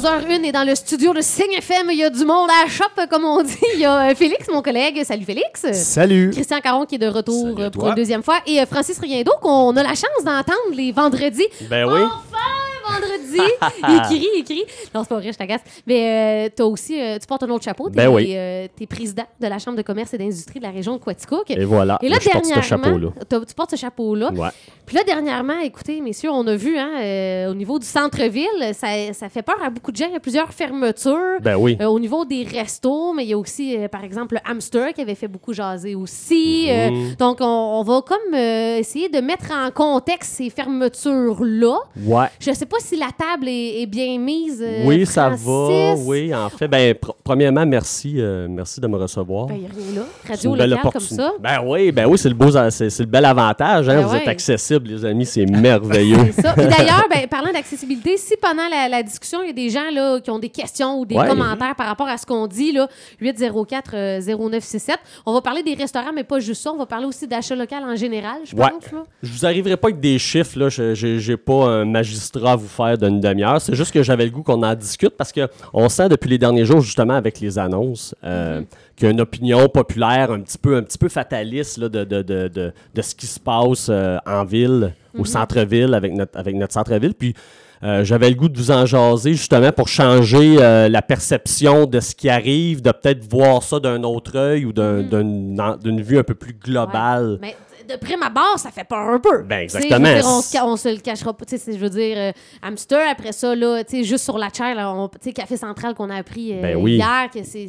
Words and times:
11h01 0.00 0.44
et 0.44 0.52
dans 0.52 0.64
le 0.64 0.74
studio 0.74 1.12
de 1.12 1.20
Signe 1.20 1.52
FM, 1.58 1.90
il 1.90 1.98
y 1.98 2.04
a 2.04 2.08
du 2.08 2.24
monde 2.24 2.48
à 2.48 2.64
la 2.64 2.70
shop, 2.70 2.84
comme 3.10 3.24
on 3.24 3.42
dit. 3.42 3.54
Il 3.74 3.80
y 3.80 3.84
a 3.84 4.10
euh, 4.10 4.14
Félix, 4.14 4.48
mon 4.50 4.62
collègue. 4.62 5.02
Salut 5.04 5.26
Félix. 5.26 5.70
Salut. 5.74 6.30
Christian 6.30 6.60
Caron 6.60 6.86
qui 6.86 6.94
est 6.94 6.98
de 6.98 7.06
retour 7.06 7.54
pour 7.70 7.88
une 7.88 7.94
deuxième 7.96 8.22
fois. 8.22 8.38
Et 8.46 8.62
euh, 8.62 8.66
Francis 8.66 8.98
Riendo, 8.98 9.32
qu'on 9.42 9.76
a 9.76 9.82
la 9.82 9.90
chance 9.90 10.24
d'entendre 10.24 10.74
les 10.74 10.90
vendredis. 10.92 11.46
Ben 11.68 11.84
oui. 11.84 12.00
Enfin, 12.00 12.59
vendredi! 13.00 13.40
il 13.88 14.00
crie, 14.02 14.28
il 14.38 14.44
crie. 14.44 14.64
Non, 14.94 15.02
c'est 15.02 15.08
pas 15.08 15.18
vrai, 15.18 15.32
je 15.32 15.38
t'agace. 15.38 15.60
Mais 15.86 16.46
euh, 16.46 16.50
t'as 16.54 16.64
aussi, 16.64 17.00
euh, 17.00 17.18
tu 17.18 17.26
portes 17.26 17.42
un 17.42 17.50
autre 17.50 17.64
chapeau. 17.64 17.88
T'es 17.88 17.96
Ben 17.96 18.08
oui. 18.08 18.34
euh, 18.36 18.66
t'es 18.76 18.86
président 18.86 19.24
de 19.40 19.46
la 19.46 19.58
Chambre 19.58 19.76
de 19.76 19.82
commerce 19.82 20.14
et 20.14 20.18
d'industrie 20.18 20.58
de 20.60 20.64
la 20.64 20.70
région 20.70 20.94
de 20.96 20.98
Quaticook. 21.02 21.50
Et 21.50 21.64
voilà. 21.64 21.98
Et 22.02 22.08
là, 22.08 22.16
je 22.20 22.28
porte 22.28 22.44
ce 22.44 22.54
dernièrement, 22.54 22.84
chapeau-là. 22.84 23.40
tu 23.46 23.54
portes 23.54 23.70
ce 23.72 23.76
chapeau-là. 23.76 24.32
Ouais. 24.32 24.48
Puis 24.86 24.96
là, 24.96 25.04
dernièrement, 25.04 25.58
écoutez, 25.60 26.00
messieurs, 26.00 26.30
on 26.30 26.46
a 26.46 26.56
vu, 26.56 26.76
hein, 26.78 27.48
au 27.50 27.54
niveau 27.54 27.78
du 27.78 27.86
centre-ville, 27.86 28.74
ça, 28.74 28.88
ça 29.12 29.28
fait 29.28 29.42
peur 29.42 29.56
à 29.62 29.70
beaucoup 29.70 29.92
de 29.92 29.96
gens. 29.96 30.06
Il 30.08 30.12
y 30.12 30.16
a 30.16 30.20
plusieurs 30.20 30.52
fermetures. 30.52 31.40
Ben 31.42 31.56
oui. 31.56 31.76
Au 31.84 31.98
niveau 32.00 32.24
des 32.24 32.44
restos, 32.44 33.12
mais 33.12 33.24
il 33.24 33.28
y 33.30 33.34
a 33.34 33.38
aussi, 33.38 33.76
par 33.90 34.04
exemple, 34.04 34.34
le 34.34 34.50
hamster 34.50 34.92
qui 34.92 35.00
avait 35.00 35.14
fait 35.14 35.28
beaucoup 35.28 35.52
jaser 35.52 35.94
aussi. 35.94 36.66
Mhm. 36.70 37.14
donc, 37.18 37.38
on, 37.40 37.44
on 37.80 37.82
va 37.82 38.02
comme 38.02 38.34
essayer 38.34 39.08
de 39.08 39.20
mettre 39.20 39.52
en 39.52 39.70
contexte 39.70 40.32
ces 40.34 40.50
fermetures-là. 40.50 41.78
Ouais. 42.04 42.26
Je 42.40 42.52
sais 42.52 42.66
pas 42.66 42.78
si 42.80 42.89
la 42.96 43.08
table 43.16 43.48
est, 43.48 43.82
est 43.82 43.86
bien 43.86 44.18
mise. 44.18 44.60
euh, 44.62 44.82
Oui, 44.84 45.04
ça 45.06 45.28
va. 45.30 45.94
Oui, 45.96 46.34
en 46.34 46.48
fait, 46.50 46.68
ben, 46.68 46.92
pr- 46.94 47.14
premièrement, 47.24 47.64
merci, 47.66 48.14
euh, 48.18 48.46
merci 48.48 48.80
de 48.80 48.86
me 48.86 48.96
recevoir. 48.96 49.46
Ben, 49.46 49.54
il 49.56 49.60
n'y 49.60 49.66
a 49.66 49.70
rien 49.70 50.00
là. 50.02 50.06
Radio 50.28 50.54
locale 50.56 50.92
comme 50.92 51.00
ça. 51.00 51.32
Ben 51.40 51.60
oui, 51.64 51.92
ben 51.92 52.06
oui, 52.06 52.18
c'est 52.18 52.28
le 52.28 52.34
beau, 52.34 52.50
c'est, 52.70 52.98
le 53.00 53.04
bel 53.06 53.24
avantage. 53.24 53.88
Hein? 53.88 53.96
Ben 53.96 54.06
Vous 54.06 54.12
ouais. 54.14 54.22
êtes 54.22 54.28
accessibles, 54.28 54.88
les 54.88 55.04
amis, 55.04 55.26
c'est 55.26 55.46
merveilleux. 55.46 56.16
C'est 56.34 56.42
ça. 56.42 56.52
Puis 56.54 56.66
d'ailleurs, 56.66 57.06
ben, 57.10 57.26
parlant 57.28 57.52
d'accessibilité, 57.52 58.16
si 58.16 58.34
pendant 58.40 58.68
la, 58.70 58.88
la 58.88 59.02
discussion, 59.02 59.40
il 59.42 59.48
y 59.48 59.50
a 59.50 59.52
des 59.54 59.70
gens 59.70 59.90
là, 59.92 60.20
qui 60.20 60.30
ont 60.30 60.38
des 60.38 60.48
questions 60.50 60.98
ou 61.00 61.06
des 61.06 61.14
Ouais. 61.16 61.28
commentaires 61.28 61.74
par 61.76 61.86
rapport 61.86 62.08
à 62.08 62.16
ce 62.16 62.24
qu'on 62.26 62.46
dit, 62.46 62.72
là, 62.72 62.88
804-0967, 63.20 64.94
on 65.26 65.32
va 65.34 65.40
parler 65.40 65.62
des 65.62 65.74
restaurants, 65.74 66.12
mais 66.14 66.24
pas 66.24 66.38
juste 66.40 66.62
ça. 66.62 66.72
On 66.72 66.76
va 66.78 66.86
parler 66.86 67.06
aussi 67.06 67.26
d'achat 67.26 67.54
local 67.54 67.82
en 67.84 67.96
général, 67.96 68.38
je 68.44 68.54
Ouais. 68.56 68.68
pense. 68.70 68.92
Là. 68.92 69.04
Je 69.22 69.32
vous 69.32 69.46
arriverai 69.46 69.76
pas 69.76 69.88
avec 69.88 70.00
des 70.00 70.18
chiffres, 70.18 70.58
là. 70.58 70.68
Je- 70.68 70.94
j'ai 70.94 71.36
pas 71.36 71.64
un 71.66 71.84
magistrat 71.84 72.52
à 72.52 72.56
vous 72.56 72.68
faire 72.68 72.79
d'une 72.96 73.20
demi-heure. 73.20 73.60
C'est 73.60 73.74
juste 73.74 73.92
que 73.92 74.02
j'avais 74.02 74.24
le 74.24 74.30
goût 74.30 74.42
qu'on 74.42 74.62
en 74.62 74.74
discute 74.74 75.16
parce 75.16 75.32
que 75.32 75.48
on 75.72 75.88
sent 75.88 76.08
depuis 76.08 76.30
les 76.30 76.38
derniers 76.38 76.64
jours, 76.64 76.80
justement, 76.80 77.14
avec 77.14 77.40
les 77.40 77.58
annonces, 77.58 78.14
euh, 78.24 78.62
qu'il 78.96 79.06
y 79.06 79.08
a 79.08 79.12
une 79.12 79.20
opinion 79.20 79.68
populaire 79.68 80.30
un 80.30 80.40
petit 80.40 80.58
peu, 80.58 80.76
un 80.76 80.82
petit 80.82 80.98
peu 80.98 81.08
fataliste 81.08 81.78
là, 81.78 81.88
de, 81.88 82.04
de, 82.04 82.22
de, 82.22 82.48
de, 82.48 82.72
de 82.94 83.02
ce 83.02 83.14
qui 83.14 83.26
se 83.26 83.40
passe 83.40 83.88
euh, 83.90 84.18
en 84.26 84.44
ville, 84.44 84.94
au 85.18 85.24
centre-ville, 85.24 85.94
avec 85.94 86.12
notre, 86.12 86.38
avec 86.38 86.54
notre 86.54 86.72
centre-ville. 86.72 87.14
Puis 87.14 87.34
euh, 87.82 88.04
j'avais 88.04 88.28
le 88.28 88.36
goût 88.36 88.48
de 88.48 88.58
vous 88.58 88.70
en 88.70 88.84
jaser 88.86 89.32
justement 89.32 89.72
pour 89.72 89.88
changer 89.88 90.56
euh, 90.60 90.88
la 90.88 91.02
perception 91.02 91.86
de 91.86 92.00
ce 92.00 92.14
qui 92.14 92.28
arrive, 92.28 92.82
de 92.82 92.90
peut-être 92.92 93.24
voir 93.30 93.62
ça 93.62 93.80
d'un 93.80 94.02
autre 94.02 94.36
œil 94.36 94.64
ou 94.66 94.72
d'un- 94.72 95.02
d'une 95.02 96.00
vue 96.02 96.18
un 96.18 96.22
peu 96.24 96.34
plus 96.34 96.52
globale. 96.54 97.38
Mais 97.40 97.56
de 97.88 97.96
prime 97.96 98.22
abord, 98.22 98.56
ça 98.56 98.70
fait 98.70 98.84
peur 98.84 98.98
un 99.08 99.18
peu. 99.18 99.42
Ben, 99.42 99.60
exactement. 99.62 99.98
dire, 100.14 100.22
on, 100.24 100.40
se, 100.42 100.58
on 100.62 100.76
se 100.76 100.88
le 100.90 100.98
cachera 101.00 101.32
pas. 101.32 101.44
Je 101.50 101.76
veux 101.76 101.90
dire, 101.90 102.16
euh, 102.18 102.32
hamster, 102.62 103.00
après 103.10 103.32
ça, 103.32 103.56
là, 103.56 103.82
juste 103.90 104.22
sur 104.22 104.38
la 104.38 104.48
chair, 104.56 104.76
là, 104.76 104.92
on- 104.94 105.08
Café 105.32 105.56
Central 105.56 105.94
qu'on 105.94 106.08
a 106.08 106.14
appris 106.16 106.52
euh, 106.52 106.62
Ben 106.62 106.76
oui. 106.76 106.96
hier, 106.96 107.28
que 107.34 107.40
c'est, 107.42 107.68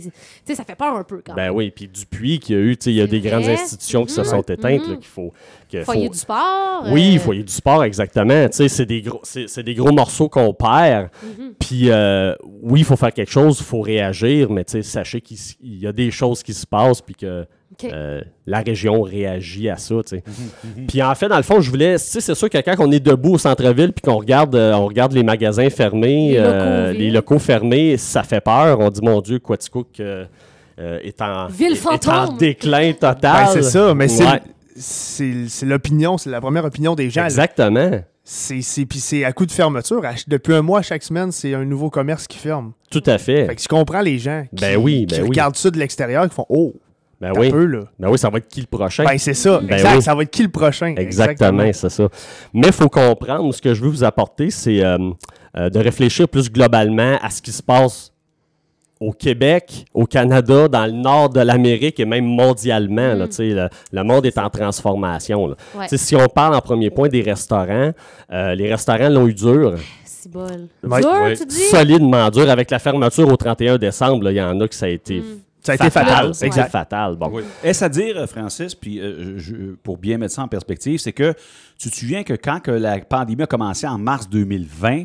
ça 0.54 0.64
fait 0.64 0.76
peur 0.76 0.96
un 0.96 1.04
peu 1.04 1.24
quand 1.26 1.34
même. 1.34 1.48
Ben 1.48 1.56
oui, 1.56 1.72
puis 1.72 1.88
Dupuis 1.88 2.38
qui 2.40 2.54
a 2.54 2.58
eu, 2.58 2.74
il 2.86 2.94
y 2.94 3.02
a 3.02 3.08
des 3.08 3.20
grandes 3.22 3.46
institutions 3.48 4.06
qui 4.06 4.14
se 4.14 4.22
Mhm. 4.22 4.28
sont 4.28 4.42
éteintes, 4.42 4.82
là, 4.84 4.90
Mhm. 4.90 4.98
qu'il 5.00 5.06
faut... 5.08 5.34
que 5.72 5.84
Foyer 5.84 6.06
faut- 6.08 6.14
du 6.14 6.20
sport. 6.20 6.84
Oui, 6.92 7.16
euh, 7.16 7.20
foyer 7.20 7.44
du 7.44 7.54
sport, 7.54 7.84
exactement. 7.84 8.46
C'est 8.52 8.86
des 8.86 9.02
gros, 9.02 9.22
c'est 9.24 9.64
des 9.64 9.74
gros 9.74 9.92
morceaux 10.02 10.30
qu'on 10.30 10.54
perd. 10.54 11.10
Mhm. 11.24 11.54
Puis 11.60 11.84
euh, 11.90 12.34
oui, 12.62 12.80
il 12.82 12.86
faut 12.86 12.96
faire 12.96 13.14
quelque 13.14 13.32
chose, 13.32 13.58
il 13.60 13.66
faut 13.66 13.82
réagir, 13.82 14.50
mais 14.52 14.64
tu 14.64 14.72
sais, 14.74 14.82
sachez 14.84 15.22
qu'il 15.22 15.38
y 15.64 15.86
a 15.88 15.92
des 15.92 16.12
choses 16.12 16.44
qui 16.44 16.54
se 16.54 16.66
passent, 16.66 17.02
puis 17.02 17.16
que 17.16 17.46
euh, 17.86 18.22
la 18.46 18.60
région 18.60 19.02
réagit 19.02 19.70
à 19.70 19.78
ça, 19.78 19.96
tu 20.08 20.18
sais. 20.18 20.24
Puis 20.88 21.02
en 21.02 21.16
fait, 21.16 21.28
dans 21.30 21.38
le 21.38 21.44
fond, 21.44 21.62
je 21.62 21.70
voulais, 21.70 21.96
tu 21.98 22.04
sais, 22.06 22.22
c'est 22.22 22.36
sûr 22.36 22.50
que 22.50 22.58
quand 22.60 22.76
on 22.80 22.92
est 22.92 23.00
debout 23.00 23.34
au 23.36 23.38
centre-ville, 23.38 23.92
puis 23.94 24.02
qu'on 24.04 24.18
regarde, 24.18 24.54
euh, 24.56 24.74
on 24.74 24.86
regarde 24.88 25.14
les 25.14 25.24
magasins 25.24 25.70
fermés, 25.70 26.32
Les 26.34 26.38
locaux 26.38 26.50
euh, 26.54 26.90
vides. 26.92 27.02
les 27.02 27.12
locaux 27.12 27.40
fermés, 27.40 27.98
ça 27.98 28.24
fait 28.24 28.42
peur. 28.42 28.80
On 28.80 28.90
dit, 28.90 29.02
mon 29.02 29.22
Dieu, 29.22 29.40
Quaticook 29.40 30.00
euh, 30.00 30.26
euh, 30.80 31.00
est, 31.04 31.22
en, 31.22 31.48
Ville 31.48 31.74
est 31.74 31.86
en 31.88 31.98
fantôme. 31.98 32.38
déclin 32.38 32.92
total. 32.94 33.46
Ben, 33.46 33.48
c'est 33.54 33.64
ça, 33.64 33.94
mais 33.96 34.08
c'est- 34.08 34.26
Ouais, 34.26 34.42
c'est 34.76 35.34
c'est 35.48 35.66
l'opinion, 35.66 36.18
c'est 36.18 36.30
la 36.30 36.42
première 36.42 36.66
opinion 36.66 36.94
des 36.96 37.10
gens. 37.10 37.22
là. 37.22 37.28
exactement. 37.28 37.92
C'est 38.34 38.62
c'est- 38.62 38.86
puis 38.86 39.00
c'est 39.00 39.26
à 39.26 39.34
coup 39.34 39.46
de 39.46 39.52
fermeture. 39.52 40.02
Depuis 40.26 40.54
un 40.54 40.62
mois, 40.62 40.82
chaque 40.82 41.04
semaine, 41.04 41.34
c'est 41.34 41.54
un 41.54 41.66
nouveau 41.66 41.90
commerce 41.90 42.28
qui 42.28 42.38
ferme. 42.38 42.72
Tout 42.90 43.04
à 43.06 43.18
fait. 43.18 43.46
Fait 43.46 43.56
que 43.58 43.62
je 43.62 43.68
comprends 43.68 44.00
les 44.00 44.18
gens 44.20 44.46
qui, 44.56 44.62
Ben 44.64 44.78
oui, 44.78 45.06
ben 45.06 45.16
qui 45.18 45.22
oui. 45.24 45.28
regardent 45.28 45.58
ça 45.58 45.70
de 45.70 45.78
l'extérieur 45.78 46.30
qui 46.30 46.36
font 46.36 46.46
Oh, 46.48 46.74
Ben 47.20 47.34
oui. 47.38 47.52
peu 47.52 47.66
là. 47.66 47.82
Ben 48.00 48.10
oui, 48.10 48.18
ça 48.18 48.30
va 48.30 48.38
être 48.38 48.48
qui 48.48 48.62
le 48.62 48.68
prochain? 48.68 49.04
Ben 49.04 49.18
c'est 49.18 49.34
ça, 49.34 49.60
Ben 49.60 49.74
exact. 49.76 49.96
oui. 49.98 50.02
Ça 50.02 50.16
va 50.16 50.24
être 50.24 50.32
qui 50.32 50.44
le 50.44 50.50
prochain? 50.50 50.96
Exactement, 50.96 51.70
c'est 51.74 51.90
ça. 51.90 52.08
Mais 52.54 52.68
il 52.68 52.74
faut 52.74 52.88
comprendre, 52.88 53.54
ce 53.54 53.62
que 53.62 53.74
je 53.74 53.82
veux 53.82 53.90
vous 53.90 54.04
apporter, 54.06 54.50
c'est 54.50 54.82
euh, 54.82 54.98
euh, 55.58 55.70
de 55.70 55.80
réfléchir 55.80 56.30
plus 56.30 56.50
globalement 56.50 57.18
à 57.22 57.30
ce 57.32 57.42
qui 57.42 57.52
se 57.52 57.62
passe 57.62 58.11
au 59.02 59.12
Québec, 59.12 59.86
au 59.94 60.06
Canada, 60.06 60.68
dans 60.70 60.86
le 60.86 60.92
nord 60.94 61.30
de 61.30 61.42
l'Amérique 61.42 62.00
et 62.00 62.06
même 62.06 62.24
mondialement. 62.26 63.14
là, 63.16 63.26
sais, 63.30 63.50
le, 63.50 63.68
le 63.92 64.04
monde 64.04 64.26
est 64.26 64.38
en 64.38 64.50
transformation. 64.50 65.48
là. 65.48 65.56
Ouais. 65.76 65.88
Si 65.98 66.16
on 66.16 66.28
parle 66.28 66.56
en 66.56 66.62
premier 66.62 66.90
point 66.92 67.10
des 67.10 67.22
restaurants, 67.22 67.92
euh, 68.32 68.56
les 68.56 68.70
restaurants 68.72 69.10
l'ont 69.10 69.28
eu 69.28 69.34
dur, 69.34 69.76
Si 70.06 70.30
bol. 70.30 70.68
Ouais. 70.84 71.02
Dur, 71.02 71.12
Ouais. 71.24 71.36
tu 71.36 71.46
dis? 71.48 71.56
solidement 71.56 72.30
dur. 72.30 72.48
Avec 72.50 72.70
la 72.70 72.78
fermeture 72.80 73.28
au 73.28 73.36
31 73.36 73.78
décembre, 73.78 74.30
il 74.30 74.36
y 74.38 74.42
en 74.42 74.60
a 74.62 74.68
que 74.68 74.76
ça 74.76 74.86
a 74.86 74.90
été 74.90 75.20
Mm. 75.20 75.24
Ça 75.64 75.74
a 75.74 75.76
été 75.76 75.90
fatal. 75.92 76.32
Exact. 76.42 76.72
fatal. 76.72 77.16
Bon. 77.18 77.30
Oui. 77.34 77.44
Est-ce 77.64 77.86
à 77.86 77.90
dire, 77.90 78.18
euh, 78.18 78.26
Francis, 78.26 78.74
puis 78.74 79.00
euh, 79.00 79.38
je- 79.38 79.76
pour 79.84 79.96
bien 79.98 80.18
mettre 80.18 80.34
ça 80.34 80.42
en 80.42 80.48
perspective, 80.48 80.98
c'est 81.00 81.12
que 81.12 81.36
tu 81.78 81.92
te 81.92 81.96
souviens 81.96 82.24
que 82.24 82.34
quand 82.34 82.60
que 82.60 82.72
la 82.72 82.98
pandémie 83.00 83.44
a 83.44 83.46
commencé 83.48 83.86
en 83.86 84.00
mars 84.00 84.28
2020, 84.28 85.04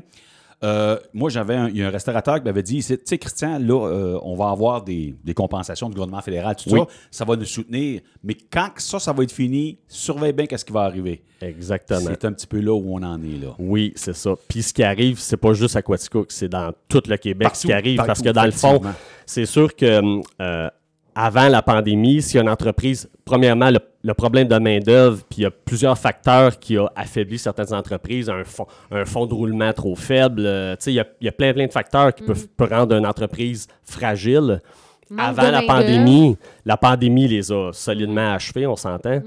euh, 0.65 0.99
moi, 1.12 1.28
j'avais 1.28 1.55
un, 1.55 1.69
il 1.69 1.77
y 1.77 1.83
a 1.83 1.89
un 1.89 1.91
restaurateur 1.91 2.37
qui 2.39 2.44
m'avait 2.44 2.62
dit, 2.62 2.83
tu 2.83 2.99
sais, 3.05 3.19
Christian, 3.19 3.59
là, 3.59 3.87
euh, 3.89 4.19
on 4.22 4.34
va 4.34 4.49
avoir 4.50 4.83
des, 4.83 5.15
des 5.22 5.34
compensations 5.34 5.89
du 5.89 5.94
gouvernement 5.94 6.22
fédéral, 6.22 6.56
tout 6.56 6.71
Oui. 6.71 6.81
ça, 6.81 6.87
ça 7.11 7.25
va 7.27 7.37
nous 7.37 7.44
soutenir. 7.44 8.00
Mais 8.25 8.34
quand 8.34 8.71
ça, 8.77 8.99
ça 8.99 9.12
va 9.12 9.22
être 9.22 9.33
fini, 9.33 9.78
surveille 9.87 10.33
bien 10.33 10.47
qu'est-ce 10.47 10.65
qui 10.65 10.72
va 10.72 10.83
arriver. 10.83 11.22
Exactement. 11.43 12.00
C'est 12.00 12.25
un 12.25 12.33
petit 12.33 12.47
peu 12.47 12.61
là 12.61 12.72
où 12.75 12.95
on 12.97 13.03
en 13.03 13.22
est, 13.22 13.39
là. 13.43 13.55
Oui, 13.59 13.93
c'est 13.97 14.16
ça. 14.16 14.33
Puis 14.49 14.62
ce 14.62 14.72
qui 14.72 14.83
arrive, 14.83 15.19
c'est 15.19 15.37
pas 15.37 15.53
juste 15.53 15.77
à 15.77 15.83
Quaticook, 15.83 16.33
c'est 16.33 16.49
dans 16.49 16.72
tout 16.89 17.03
le 17.06 17.16
Québec 17.19 17.50
ce 17.55 17.66
qui 17.66 17.72
arrive. 17.72 17.97
partout, 17.97 18.06
parce 18.09 18.22
que 18.22 18.31
dans 18.31 18.45
le 18.47 18.50
fond, 18.53 18.81
c'est 19.27 19.47
sûr 19.47 19.75
que 19.77 20.21
euh, 20.41 20.71
avant 21.19 21.49
la 21.49 21.62
pandémie, 21.62 22.22
a 22.34 22.41
une 22.41 22.49
entreprise, 22.49 23.09
premièrement, 23.25 23.71
le, 23.71 23.78
le 24.03 24.12
problème 24.12 24.49
de 24.49 24.59
main-d'œuvre, 24.59 25.22
puis 25.31 25.38
il 25.38 25.43
y 25.43 25.47
a 25.47 25.50
plusieurs 25.50 25.97
facteurs 25.97 26.59
qui 26.59 26.78
ont 26.78 26.91
affaibli 26.94 27.38
certaines 27.38 27.72
entreprises, 27.72 28.28
un 28.28 28.44
fond, 28.44 28.66
un 28.91 29.06
fonds 29.06 29.25
de 29.25 29.32
roulement 29.32 29.72
trop 29.72 29.97
faible. 29.97 30.43
euh, 30.44 30.77
il 30.87 30.93
y 30.93 31.00
a, 31.00 31.06
il 31.22 31.25
y 31.25 31.28
a 31.28 31.32
plein, 31.32 31.54
plein 31.54 31.66
de 31.66 31.72
facteurs 31.72 32.15
qui 32.15 32.22
peuvent, 32.22 32.47
peuvent 32.49 32.71
rendre 32.71 32.94
une 32.94 33.06
entreprise 33.06 33.66
fragile. 33.82 34.60
Manque 35.09 35.38
Avant 35.38 35.50
la 35.50 35.62
pandémie, 35.62 36.37
la 36.66 36.77
pandémie 36.77 37.28
les 37.28 37.50
a 37.50 37.72
solidement 37.72 38.34
achevés, 38.34 38.66
on 38.66 38.77
s'entend. 38.77 39.22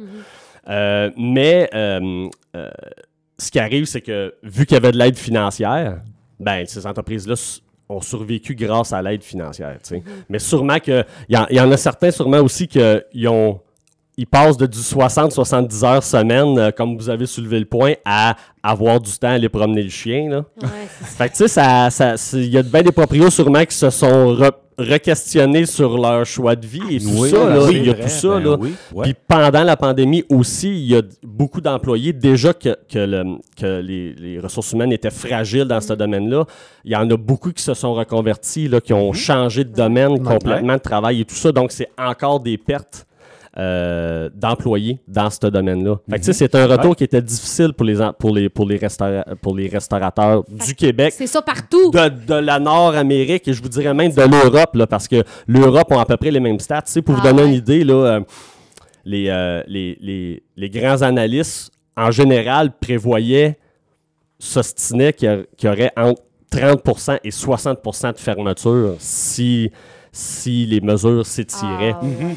Euh, 0.67 1.09
mais 1.17 1.69
euh, 1.73 2.29
euh, 2.55 2.69
ce 3.37 3.49
qui 3.49 3.57
arrive, 3.57 3.85
c'est 3.85 4.01
que 4.01 4.35
vu 4.43 4.67
qu'il 4.67 4.75
y 4.75 4.77
avait 4.77 4.91
de 4.91 4.97
l'aide 4.97 5.17
financière, 5.17 6.01
ben, 6.39 6.65
ces 6.67 6.85
entreprises-là 6.85 7.35
ont 7.89 8.01
survécu 8.01 8.53
grâce 8.55 8.93
à 8.93 9.01
l'aide 9.01 9.23
financière. 9.23 9.77
Mais 10.29 10.39
sûrement 10.39 10.79
qu'il 10.79 11.03
y, 11.27 11.35
en- 11.37 11.47
il 11.49 11.57
y 11.57 11.59
en 11.61 11.71
a 11.71 11.77
certains 11.77 12.11
sûrement 12.11 12.39
aussi 12.39 12.67
qu'ils 12.67 13.27
ont. 13.27 13.59
Ils 14.17 14.27
passent 14.27 14.57
de 14.57 14.65
du 14.65 14.77
60-70 14.77 15.85
heures 15.85 16.03
semaine, 16.03 16.57
euh, 16.59 16.71
comme 16.71 16.97
vous 16.97 17.09
avez 17.09 17.25
soulevé 17.25 17.57
le 17.57 17.65
point, 17.65 17.93
à 18.03 18.35
avoir 18.61 18.99
du 18.99 19.09
temps 19.17 19.29
à 19.29 19.31
aller 19.31 19.47
promener 19.47 19.81
le 19.81 19.89
chien. 19.89 20.29
Là. 20.29 20.37
Ouais, 20.61 20.67
ça. 20.99 21.05
Fait 21.05 21.29
que 21.29 21.33
tu 21.33 21.37
sais, 21.37 21.47
ça, 21.47 21.89
ça, 21.89 22.15
il 22.33 22.49
y 22.49 22.57
a 22.57 22.61
bien 22.63 22.81
des 22.83 22.91
proprios 22.91 23.29
sûrement 23.29 23.63
qui 23.63 23.75
se 23.77 23.89
sont 23.89 24.35
re- 24.79 24.93
re-questionnés 24.93 25.65
sur 25.65 25.97
leur 25.97 26.25
choix 26.25 26.55
de 26.55 26.65
vie 26.65 26.81
et 26.89 26.99
tout 26.99 27.09
Oui, 27.17 27.29
ça. 27.29 27.49
là. 27.49 27.63
oui, 27.65 27.75
il 27.77 27.85
y 27.85 27.89
a 27.89 27.93
vrai, 27.93 28.03
tout 28.03 28.09
ça. 28.09 28.27
ben 28.29 28.39
là. 28.43 28.57
oui, 28.59 28.73
ouais. 28.93 29.03
Puis 29.05 29.15
pendant 29.27 29.63
la 29.63 29.75
pandémie 29.77 30.23
aussi, 30.29 30.69
il 30.69 30.87
y 30.91 30.95
a 30.95 31.01
beaucoup 31.23 31.61
d'employés 31.61 32.13
déjà 32.13 32.53
que, 32.53 32.75
que, 32.91 32.99
le- 32.99 33.37
que 33.57 33.79
les, 33.81 34.13
les 34.13 34.39
ressources 34.39 34.71
humaines 34.73 34.91
étaient 34.91 35.09
fragiles 35.09 35.65
dans 35.65 35.81
ce 35.81 35.93
domaine-là. 35.93 36.45
Il 36.85 36.91
y 36.91 36.95
en 36.95 37.09
a 37.09 37.17
beaucoup 37.17 37.51
qui 37.51 37.63
se 37.63 37.73
sont 37.73 37.93
reconvertis, 37.93 38.67
là, 38.67 38.79
qui 38.81 38.93
ont 38.93 39.13
changé 39.13 39.63
de 39.63 39.73
domaine 39.73 40.23
complètement 40.23 40.73
de 40.75 40.79
travail 40.81 41.21
et 41.21 41.25
tout 41.25 41.35
ça. 41.35 41.51
Donc, 41.51 41.71
c'est 41.71 41.89
encore 41.97 42.39
des 42.39 42.57
pertes. 42.57 43.05
Euh, 43.57 44.29
d'employés 44.35 44.99
dans 45.07 45.29
ce 45.29 45.47
domaine-là. 45.47 45.97
Sais, 46.21 46.33
c'est 46.33 46.53
un 46.55 46.67
retour 46.67 46.95
qui 46.95 47.03
était 47.03 47.21
difficile 47.21 47.73
pour 47.73 47.85
les, 47.85 47.95
pour 48.19 48.33
les, 48.35 48.47
pour 48.49 48.67
les, 48.67 48.77
restaura- 48.77 49.25
pour 49.41 49.55
les 49.55 49.67
restaurateurs 49.67 50.43
du 50.47 50.75
Québec 50.75 51.13
C'est 51.17 51.27
ça 51.27 51.41
partout. 51.41 51.89
de, 51.91 52.09
de 52.27 52.35
la 52.35 52.59
Nord-Amérique 52.59 53.47
et 53.47 53.53
je 53.53 53.61
vous 53.61 53.69
dirais 53.69 53.93
même 53.93 54.11
de 54.11 54.21
l'Europe, 54.21 54.75
là, 54.75 54.85
parce 54.87 55.07
que 55.07 55.23
l'Europe 55.47 55.91
ont 55.91 55.99
à 55.99 56.05
peu 56.05 56.15
près 56.17 56.31
les 56.31 56.39
mêmes 56.39 56.59
stats. 56.59 56.83
Tu 56.83 56.91
sais, 56.91 57.01
pour 57.01 57.15
vous 57.15 57.21
Ah 57.23 57.29
donner 57.31 57.41
ouais. 57.43 57.47
une 57.49 57.55
idée, 57.55 57.83
là, 57.83 57.93
euh, 58.05 58.19
les, 59.05 59.29
euh, 59.29 59.63
les, 59.67 59.97
les, 59.99 60.43
les 60.55 60.69
grands 60.69 61.01
analystes, 61.01 61.71
en 61.97 62.11
général, 62.11 62.71
prévoyaient, 62.79 63.57
s'ostinaient 64.37 65.13
qu'il 65.13 65.27
y, 65.27 65.31
a- 65.31 65.43
qu'il 65.57 65.69
y 65.69 65.73
aurait 65.73 65.91
entre 65.97 66.21
30% 66.51 67.19
et 67.23 67.29
60% 67.29 68.13
de 68.13 68.17
fermeture 68.17 68.95
si, 68.99 69.71
si 70.11 70.65
les 70.65 70.81
mesures 70.81 71.25
s'étiraient. 71.25 71.93
Ah, 71.99 72.03
ouais. 72.05 72.35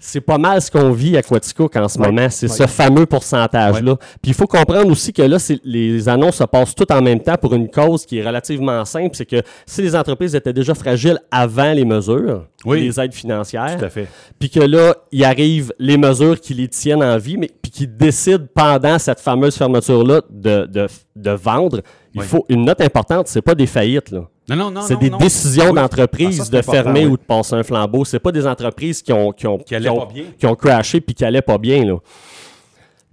C'est 0.00 0.20
pas 0.20 0.38
mal 0.38 0.62
ce 0.62 0.70
qu'on 0.70 0.90
vit 0.92 1.16
à 1.16 1.22
Quaticook 1.22 1.74
en 1.76 1.88
ce 1.88 1.98
moment. 1.98 2.28
C'est 2.30 2.46
ce 2.48 2.66
fameux 2.66 3.06
pourcentage-là. 3.06 3.96
Puis 4.22 4.30
il 4.30 4.34
faut 4.34 4.46
comprendre 4.46 4.90
aussi 4.90 5.12
que 5.12 5.22
là, 5.22 5.38
les 5.64 6.08
annonces 6.08 6.36
se 6.36 6.44
passent 6.44 6.74
toutes 6.74 6.90
en 6.90 7.02
même 7.02 7.20
temps 7.20 7.36
pour 7.36 7.54
une 7.54 7.68
cause 7.68 8.06
qui 8.06 8.18
est 8.18 8.24
relativement 8.26 8.84
simple. 8.84 9.16
C'est 9.16 9.26
que 9.26 9.42
si 9.66 9.82
les 9.82 9.96
entreprises 9.96 10.34
étaient 10.34 10.52
déjà 10.52 10.74
fragiles 10.74 11.18
avant 11.30 11.72
les 11.72 11.84
mesures, 11.84 12.46
les 12.66 13.00
aides 13.00 13.14
financières, 13.14 13.76
Tout 13.78 13.84
à 13.84 13.90
fait. 13.90 14.08
puis 14.38 14.50
que 14.50 14.60
là, 14.60 14.94
il 15.10 15.24
arrive 15.24 15.72
les 15.78 15.96
mesures 15.96 16.40
qui 16.40 16.54
les 16.54 16.68
tiennent 16.68 17.02
en 17.02 17.16
vie, 17.18 17.36
mais 17.36 17.50
puis 17.60 17.70
qui 17.70 17.86
décident 17.86 18.46
pendant 18.54 18.98
cette 18.98 19.20
fameuse 19.20 19.56
fermeture-là 19.56 20.22
de, 20.30 20.66
de, 20.66 20.86
de 21.16 21.30
vendre, 21.30 21.80
il 22.14 22.22
faut 22.22 22.44
une 22.48 22.64
note 22.64 22.80
importante, 22.80 23.28
c'est 23.28 23.42
pas 23.42 23.54
des 23.54 23.66
faillites, 23.66 24.10
là. 24.10 24.28
Non, 24.48 24.56
non, 24.56 24.70
non. 24.70 24.80
C'est 24.82 24.96
des 24.96 25.10
non. 25.10 25.18
décisions 25.18 25.64
Oui. 25.66 25.72
Ah, 25.76 25.82
d'entreprise 25.82 26.48
de 26.50 26.62
fermer 26.62 27.04
oui. 27.06 27.12
ou 27.12 27.16
de 27.16 27.22
passer 27.22 27.54
un 27.54 27.62
flambeau. 27.62 28.04
C'est 28.04 28.18
pas 28.18 28.32
des 28.32 28.46
entreprises 28.46 29.02
qui 29.02 29.12
ont, 29.12 29.32
qui 29.32 29.46
ont, 29.46 29.58
Qui 29.58 29.76
ont- 29.88 30.06
pas 30.06 30.12
bien. 30.12 30.24
qui 30.38 30.46
ont 30.46 30.54
crashé 30.54 31.00
puis 31.00 31.14
qui 31.14 31.24
allaient 31.24 31.42
pas 31.42 31.58
bien. 31.58 31.84
Là. 31.84 31.96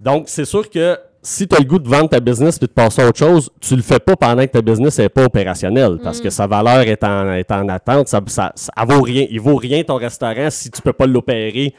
Donc, 0.00 0.24
c'est 0.28 0.44
sûr 0.44 0.68
que 0.70 0.98
si 1.22 1.46
tu 1.48 1.56
as 1.56 1.58
le 1.58 1.64
goût 1.64 1.78
de 1.78 1.88
vendre 1.88 2.08
ta 2.08 2.20
business 2.20 2.58
puis 2.58 2.68
de 2.68 2.72
passer 2.72 3.02
à 3.02 3.08
autre 3.08 3.18
chose, 3.18 3.50
tu 3.60 3.74
le 3.76 3.82
fais 3.82 3.98
pas 3.98 4.14
pendant 4.16 4.42
que 4.46 4.52
ta 4.52 4.62
business 4.62 4.98
n'est 4.98 5.08
pas 5.08 5.24
opérationnelle 5.24 5.98
parce 6.02 6.20
que 6.20 6.30
sa 6.30 6.46
valeur 6.46 6.80
est 6.82 7.02
en, 7.02 7.32
est 7.32 7.50
en 7.50 7.68
attente. 7.68 8.08
Ça, 8.08 8.20
ça, 8.26 8.52
ça- 8.54 8.72
vaut 8.86 9.02
rien. 9.02 9.26
Il 9.30 9.40
vaut 9.40 9.56
rien 9.56 9.82
ton 9.82 9.96
restaurant 9.96 10.48
si 10.50 10.70
tu 10.70 10.80
peux 10.80 10.92
pas 10.92 11.06
l'opérer, 11.06 11.74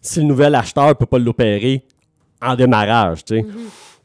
si 0.00 0.20
le 0.20 0.26
nouvel 0.26 0.54
acheteur 0.54 0.96
peut 0.96 1.06
pas 1.06 1.18
l'opérer 1.18 1.82
en 2.40 2.54
démarrage. 2.54 3.24
tu 3.24 3.40
sais. 3.40 3.46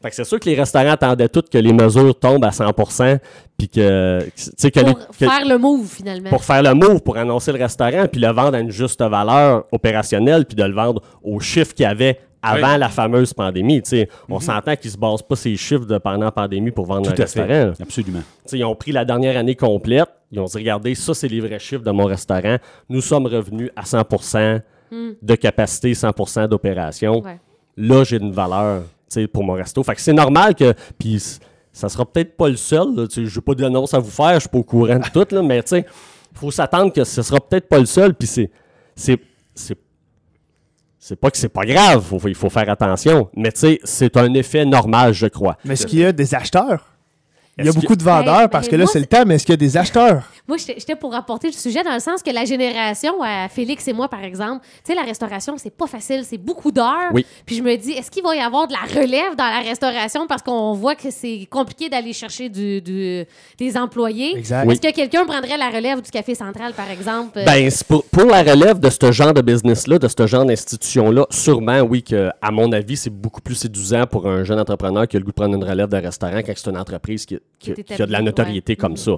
Fait 0.00 0.10
que 0.10 0.14
c'est 0.16 0.24
sûr 0.24 0.38
que 0.38 0.48
les 0.48 0.54
restaurants 0.54 0.90
attendaient 0.92 1.28
toutes 1.28 1.50
que 1.50 1.58
les 1.58 1.72
mesures 1.72 2.16
tombent 2.18 2.44
à 2.44 2.50
100% 2.50 3.18
puis 3.56 3.68
que, 3.68 4.20
que 4.20 4.78
les- 4.80 4.94
Pour 4.94 5.08
que- 5.08 5.14
faire 5.14 5.44
le 5.44 5.58
move, 5.58 5.86
finalement. 5.88 6.30
pour 6.30 6.44
faire 6.44 6.62
le 6.62 6.72
move, 6.74 7.00
pour 7.02 7.16
annoncer 7.16 7.50
le 7.52 7.58
restaurant, 7.58 8.06
puis 8.10 8.20
le 8.20 8.28
vendre 8.28 8.54
à 8.56 8.60
une 8.60 8.70
juste 8.70 9.02
valeur 9.02 9.64
opérationnelle, 9.72 10.44
puis 10.46 10.54
de 10.54 10.62
le 10.62 10.72
vendre 10.74 11.02
aux 11.22 11.40
chiffres 11.40 11.74
qu'il 11.74 11.82
y 11.82 11.86
avait 11.86 12.20
avant 12.40 12.74
Oui. 12.74 12.78
la 12.78 12.88
fameuse 12.88 13.34
pandémie. 13.34 13.82
tu 13.82 13.90
sais. 13.90 14.08
On 14.28 14.38
s'entend 14.38 14.76
qu'ils 14.76 14.90
ne 14.90 14.94
se 14.94 14.98
basent 14.98 15.22
pas 15.22 15.34
ces 15.34 15.56
chiffres 15.56 15.86
de 15.86 15.98
pendant 15.98 16.26
la 16.26 16.30
pandémie 16.30 16.70
pour 16.70 16.86
vendre 16.86 17.02
Tout 17.02 17.10
un 17.10 17.14
à 17.14 17.24
restaurant. 17.24 17.72
Absolument. 17.82 18.20
Tu 18.20 18.50
sais, 18.50 18.58
Ils 18.58 18.64
ont 18.64 18.76
pris 18.76 18.92
la 18.92 19.04
dernière 19.04 19.36
année 19.36 19.56
complète, 19.56 20.08
ils 20.30 20.38
ont 20.38 20.44
dit 20.44 20.56
regardez, 20.58 20.94
ça, 20.94 21.12
c'est 21.14 21.26
les 21.26 21.40
vrais 21.40 21.58
chiffres 21.58 21.82
de 21.82 21.90
mon 21.90 22.04
restaurant. 22.04 22.58
Nous 22.88 23.00
sommes 23.00 23.26
revenus 23.26 23.70
à 23.74 23.82
100% 23.84 24.60
de 24.92 25.34
capacité, 25.34 25.92
100% 25.94 26.46
d'opération. 26.46 27.20
Ouais. 27.24 27.40
Là, 27.76 28.04
j'ai 28.04 28.18
une 28.18 28.30
valeur 28.32 28.82
pour 29.32 29.44
mon 29.44 29.54
resto. 29.54 29.82
Fait 29.82 29.94
que 29.94 30.00
c'est 30.00 30.12
normal 30.12 30.54
que. 30.54 30.74
Puis 30.98 31.22
ça 31.72 31.88
sera 31.88 32.04
peut-être 32.04 32.36
pas 32.36 32.48
le 32.48 32.56
seul. 32.56 32.94
là, 32.96 33.06
Je 33.10 33.20
n'ai 33.22 33.40
pas 33.40 33.54
d'annonce 33.54 33.94
à 33.94 33.98
vous 33.98 34.10
faire, 34.10 34.34
je 34.34 34.40
suis 34.40 34.48
pas 34.48 34.58
au 34.58 34.64
courant 34.64 34.98
de 34.98 35.08
tout, 35.12 35.26
là, 35.34 35.42
mais 35.42 35.62
tu 35.62 35.68
sais, 35.70 35.86
il 36.32 36.38
faut 36.38 36.50
s'attendre 36.50 36.92
que 36.92 37.04
ce 37.04 37.22
sera 37.22 37.40
peut-être 37.40 37.68
pas 37.68 37.78
le 37.78 37.86
seul. 37.86 38.14
Puis 38.14 38.26
c'est. 38.28 38.50
c'est- 38.94 39.20
c'est- 39.54 39.78
C'est 41.00 41.16
pas 41.16 41.30
que 41.30 41.38
c'est 41.38 41.48
pas 41.48 41.64
grave, 41.64 42.02
faut- 42.04 42.28
il 42.28 42.34
faut 42.34 42.50
faire 42.50 42.68
attention. 42.68 43.30
Mais 43.34 43.50
tu 43.52 43.60
sais, 43.60 43.80
c'est 43.84 44.16
un 44.18 44.34
effet 44.34 44.64
normal, 44.66 45.14
je 45.14 45.26
crois. 45.26 45.56
Mais 45.64 45.74
est-ce 45.74 45.86
qu'il 45.86 46.00
y 46.00 46.04
a 46.04 46.12
des 46.12 46.34
acheteurs? 46.34 46.84
Il 47.56 47.64
y 47.64 47.68
a 47.68 47.72
beaucoup 47.72 47.96
de 47.96 48.02
vendeurs 48.02 48.40
Ben, 48.42 48.48
parce 48.48 48.66
ben, 48.66 48.72
que 48.72 48.76
là, 48.76 48.84
moi, 48.84 48.92
c'est 48.92 49.00
le 49.00 49.06
temps, 49.06 49.22
mais 49.26 49.36
est-ce 49.36 49.46
qu'il 49.46 49.52
y 49.52 49.54
a 49.54 49.56
des 49.56 49.76
acheteurs? 49.76 50.24
Moi, 50.48 50.56
j'étais 50.56 50.96
pour 50.96 51.12
rapporter 51.12 51.48
le 51.48 51.52
sujet 51.52 51.82
dans 51.84 51.92
le 51.92 52.00
sens 52.00 52.22
que 52.22 52.30
la 52.30 52.44
génération, 52.46 53.22
à 53.22 53.48
Félix 53.48 53.86
et 53.86 53.92
moi, 53.92 54.08
par 54.08 54.24
exemple, 54.24 54.64
tu 54.84 54.92
sais, 54.92 54.94
la 54.94 55.02
restauration, 55.02 55.56
c'est 55.58 55.70
pas 55.76 55.86
facile, 55.86 56.22
c'est 56.24 56.38
beaucoup 56.38 56.72
d'heures. 56.72 57.10
Oui. 57.12 57.26
Puis 57.44 57.56
je 57.56 57.62
me 57.62 57.76
dis, 57.76 57.92
est-ce 57.92 58.10
qu'il 58.10 58.22
va 58.22 58.34
y 58.34 58.40
avoir 58.40 58.66
de 58.66 58.72
la 58.72 59.00
relève 59.00 59.36
dans 59.36 59.44
la 59.44 59.60
restauration 59.60 60.26
parce 60.26 60.42
qu'on 60.42 60.72
voit 60.72 60.94
que 60.94 61.10
c'est 61.10 61.46
compliqué 61.50 61.88
d'aller 61.90 62.12
chercher 62.14 62.48
du, 62.48 62.80
du- 62.80 63.24
des 63.58 63.76
employés? 63.76 64.36
Exact. 64.38 64.70
Est-ce 64.70 64.80
que 64.80 64.92
quelqu'un 64.94 65.26
prendrait 65.26 65.58
la 65.58 65.68
relève 65.68 66.00
du 66.00 66.10
Café 66.10 66.34
Central, 66.34 66.72
par 66.72 66.90
exemple? 66.90 67.40
Ben, 67.44 67.68
pour, 67.86 68.04
pour 68.04 68.24
la 68.24 68.42
relève 68.42 68.80
de 68.80 68.88
ce 68.88 69.12
genre 69.12 69.34
de 69.34 69.42
business-là, 69.42 69.98
de 69.98 70.08
ce 70.08 70.26
genre 70.26 70.46
d'institution-là, 70.46 71.26
sûrement, 71.30 71.80
oui, 71.80 72.02
que, 72.02 72.30
à 72.40 72.50
mon 72.50 72.72
avis, 72.72 72.96
c'est 72.96 73.10
beaucoup 73.10 73.42
plus 73.42 73.54
séduisant 73.54 74.06
pour 74.06 74.26
un 74.26 74.44
jeune 74.44 74.58
entrepreneur 74.58 75.06
qui 75.06 75.16
a 75.16 75.18
le 75.20 75.24
goût 75.26 75.30
de 75.32 75.36
prendre 75.36 75.54
une 75.54 75.64
relève 75.64 75.88
de 75.88 75.96
restaurant 75.98 76.38
quand 76.38 76.52
c'est 76.56 76.70
une 76.70 76.78
entreprise 76.78 77.26
qui, 77.26 77.34
a 77.36 78.06
de 78.06 78.12
la 78.12 78.22
notoriété 78.22 78.72
ouais. 78.72 78.76
comme 78.76 78.92
Mhm. 78.92 78.96
ça. 78.96 79.12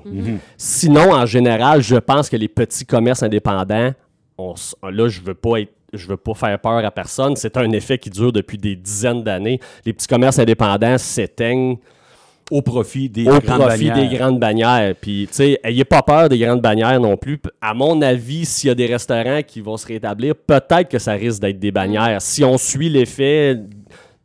Sinon, 0.56 1.19
en 1.22 1.26
général, 1.26 1.82
je 1.82 1.96
pense 1.96 2.28
que 2.28 2.37
les 2.37 2.49
petits 2.49 2.87
commerces 2.87 3.22
indépendants, 3.22 3.93
on 4.38 4.55
là, 4.90 5.08
je 5.08 5.20
veux 5.20 5.34
pas 5.34 5.61
être 5.61 5.72
je 5.93 6.06
veux 6.06 6.17
pas 6.17 6.34
faire 6.34 6.56
peur 6.61 6.84
à 6.84 6.90
personne. 6.93 7.34
C'est 7.34 7.56
un 7.56 7.69
effet 7.72 7.99
qui 7.99 8.11
dure 8.11 8.32
depuis 8.32 8.56
des 8.56 8.76
dizaines 8.76 9.25
d'années. 9.25 9.58
Les 9.84 9.93
petits 9.93 10.06
commerces 10.06 10.38
indépendants 10.38 10.96
s'éteignent 10.99 11.78
Au 12.49 12.62
profit 12.62 13.08
des 13.08 13.26
au 13.28 13.40
grandes 13.40 13.61
profit 13.61 13.88
bannières. 13.88 14.08
des 14.11 14.17
grandes 14.17 14.38
bannières. 14.38 14.94
Puis, 15.00 15.26
tu 15.28 15.34
sais, 15.34 15.61
ayez 15.64 15.84
pas 15.84 16.02
peur 16.02 16.28
des 16.28 16.38
grandes 16.38 16.61
bannières 16.61 17.00
non 17.00 17.17
plus. 17.17 17.40
À 17.61 17.75
mon 17.75 18.00
avis, 18.02 18.44
s'il 18.46 18.69
y 18.69 18.70
a 18.70 18.75
des 18.76 18.87
restaurants 18.87 19.40
qui 19.44 19.61
vont 19.61 19.76
se 19.76 19.87
rétablir, 19.88 20.37
peut-être 20.37 20.88
que 20.88 20.99
ça 21.00 21.12
risque 21.14 21.40
d'être 21.43 21.58
des 21.58 21.73
bannières. 21.73 22.23
Si 22.23 22.44
on 22.44 22.56
suit 22.56 22.88
l'effet 22.88 23.56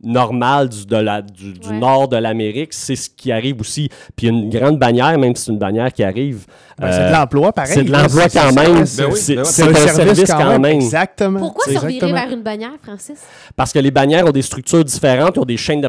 normal 0.02 0.68
du, 0.68 0.86
de 0.86 0.96
la- 0.96 1.22
du, 1.22 1.52
du 1.54 1.68
Ouais. 1.68 1.78
nord 1.78 2.06
de 2.08 2.16
l'Amérique, 2.16 2.72
c'est 2.74 2.96
ce 2.96 3.08
qui 3.10 3.32
arrive 3.32 3.60
aussi. 3.60 3.88
Puis 4.14 4.28
une 4.28 4.50
grande 4.50 4.78
bannière, 4.78 5.18
même 5.18 5.34
si 5.34 5.44
c'est 5.44 5.52
une 5.52 5.58
bannière 5.58 5.92
qui 5.92 6.04
arrive, 6.04 6.46
Ben, 6.78 6.92
c'est 6.92 7.00
euh, 7.00 7.08
de 7.08 7.12
l'emploi, 7.14 7.52
pareil. 7.52 7.72
c'est 7.72 7.84
de 7.84 7.90
l'emploi 7.92 8.28
c'est- 8.28 8.38
quand 8.38 8.50
c'est- 8.50 8.54
même. 8.68 8.86
c'est- 8.86 9.02
Ben 9.02 9.08
oui, 9.10 9.18
C'est 9.18 9.34
ben 9.36 9.44
c'est 9.44 9.62
un 9.62 9.74
service 9.74 10.30
quand 10.30 10.58
même. 10.58 10.64
Exactement. 10.76 11.38
Pourquoi 11.40 11.64
C'est 11.66 11.74
se 11.78 12.04
vers 12.12 12.30
une 12.30 12.42
bannière, 12.42 12.72
Francis? 12.82 13.18
Parce 13.56 13.72
que 13.72 13.78
les 13.78 13.90
bannières 13.90 14.26
ont 14.26 14.30
des 14.32 14.42
structures 14.42 14.84
différentes, 14.84 15.36
ils 15.36 15.40
ont 15.40 15.44
des 15.46 15.56
chaînes 15.56 15.80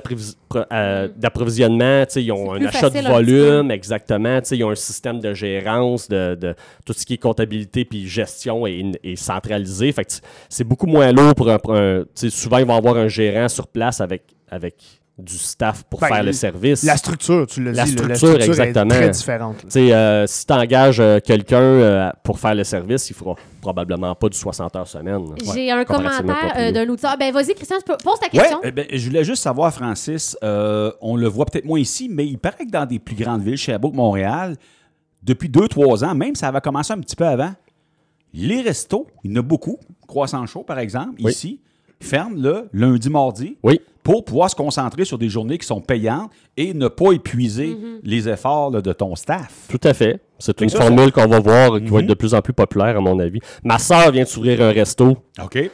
euh, 0.71 1.07
d'approvisionnement, 1.17 2.03
ils 2.15 2.31
ont 2.31 2.55
C'est 2.57 2.63
un 2.63 2.67
achat 2.67 2.89
de 2.89 3.07
volume, 3.07 3.71
exactement, 3.71 4.39
ils 4.49 4.63
ont 4.63 4.69
un 4.71 4.75
système 4.75 5.19
de 5.19 5.33
gérance, 5.33 6.07
de, 6.07 6.35
de 6.35 6.55
tout 6.85 6.93
ce 6.93 7.05
qui 7.05 7.15
est 7.15 7.17
comptabilité 7.17 7.83
puis 7.83 8.07
gestion 8.07 8.65
est, 8.65 8.83
est 9.03 9.15
centralisé. 9.17 9.91
Fait 9.91 10.21
c'est 10.47 10.63
beaucoup 10.63 10.87
moins 10.87 11.11
lourd 11.11 11.35
pour 11.35 11.49
un... 11.51 11.57
un- 11.69 12.03
souvent, 12.29 12.59
ils 12.59 12.65
vont 12.65 12.77
avoir 12.77 12.95
un 12.95 13.09
gérant 13.09 13.49
sur 13.49 13.67
place 13.67 13.99
avec, 13.99 14.23
avec 14.49 14.75
du 15.17 15.35
staff 15.37 15.83
pour 15.89 15.99
Ben, 15.99 16.07
faire 16.07 16.23
le 16.23 16.31
service. 16.31 16.83
La 16.83 16.95
structure, 16.95 17.47
tu 17.47 17.63
l'as 17.63 17.71
La 17.71 17.85
dit. 17.85 17.95
là, 17.95 18.15
structure, 18.15 18.39
est 18.39 18.45
exactement. 18.45 18.87
très 18.89 19.09
différente. 19.09 19.65
euh, 19.75 20.27
si 20.27 20.45
tu 20.45 20.53
engages 20.53 21.01
quelqu'un 21.25 21.57
euh, 21.59 22.09
pour 22.23 22.39
faire 22.39 22.53
le 22.53 22.63
service, 22.63 23.09
il 23.09 23.15
fera 23.15 23.33
probablement 23.59 24.13
pas 24.13 24.29
du 24.29 24.37
60 24.37 24.75
heures 24.75 24.87
semaine. 24.87 25.25
J'ai 25.55 25.71
un 25.71 25.83
commentaire 25.85 26.53
euh, 26.55 26.71
d'un 26.71 26.87
auditeur. 26.87 27.17
Ben, 27.17 27.33
vas-y, 27.33 27.55
Christian, 27.55 27.77
tu 27.77 27.83
peux- 27.85 27.97
pose 28.03 28.19
ta 28.19 28.27
Ouais, 28.27 28.29
question. 28.43 28.59
eh 28.63 28.71
ben, 28.71 28.85
je 28.93 29.07
voulais 29.07 29.23
juste 29.23 29.41
savoir, 29.41 29.73
Francis, 29.73 30.37
euh, 30.43 30.91
on 31.01 31.15
le 31.15 31.27
voit 31.27 31.45
peut-être 31.45 31.65
moins 31.65 31.79
ici, 31.79 32.07
mais 32.11 32.27
il 32.27 32.37
paraît 32.37 32.65
que 32.65 32.71
dans 32.71 32.85
des 32.85 32.99
plus 32.99 33.15
grandes 33.15 33.41
villes, 33.41 33.57
Sherbrooke, 33.57 33.95
Montréal, 33.95 34.55
depuis 35.23 35.49
deux, 35.49 35.67
trois 35.67 36.03
ans, 36.05 36.13
même 36.13 36.35
ça 36.35 36.49
avait 36.49 36.61
commencé 36.61 36.93
un 36.93 36.99
petit 36.99 37.15
peu 37.15 37.25
avant, 37.25 37.53
les 38.33 38.61
restos, 38.61 39.07
il 39.23 39.31
y 39.31 39.33
en 39.33 39.39
a 39.39 39.41
beaucoup, 39.41 39.77
Croissant 40.07 40.45
Chaud 40.45 40.63
par 40.63 40.77
exemple, 40.79 41.15
Oui. 41.23 41.31
ici, 41.31 41.59
ferment 41.99 42.35
le 42.39 42.69
lundi, 42.71 43.09
mardi, 43.09 43.57
Oui. 43.63 43.81
Pour 44.07 44.23
pouvoir 44.23 44.49
se 44.49 44.55
concentrer 44.55 45.03
sur 45.03 45.17
des 45.17 45.27
journées 45.27 45.57
qui 45.57 45.67
sont 45.67 45.81
payantes 45.81 46.31
et 46.55 46.73
ne 46.73 46.87
pas 46.87 47.11
épuiser 47.11 47.67
Mm-hmm. 47.75 47.99
les 48.03 48.29
efforts 48.29 48.71
là, 48.71 48.81
de 48.81 48.93
ton 48.93 49.13
staff. 49.17 49.67
Tout 49.67 49.81
à 49.83 49.93
fait. 49.93 50.21
C'est 50.39 50.61
une 50.61 50.69
ça, 50.69 50.77
Mhm. 50.79 50.83
formule 50.85 51.11
qu'on 51.11 51.27
va 51.27 51.39
voir 51.41 51.77
qui 51.81 51.87
va 51.89 51.99
être 51.99 52.07
de 52.07 52.13
plus 52.13 52.33
en 52.33 52.39
plus 52.41 52.53
populaire, 52.53 52.95
à 52.95 53.01
mon 53.01 53.19
avis. 53.19 53.39
Ma 53.65 53.77
sœur 53.79 54.09
vient 54.13 54.23
de 54.23 54.27
s'ouvrir 54.29 54.61
un 54.61 54.71
resto 54.71 55.17
OK? 55.43 55.69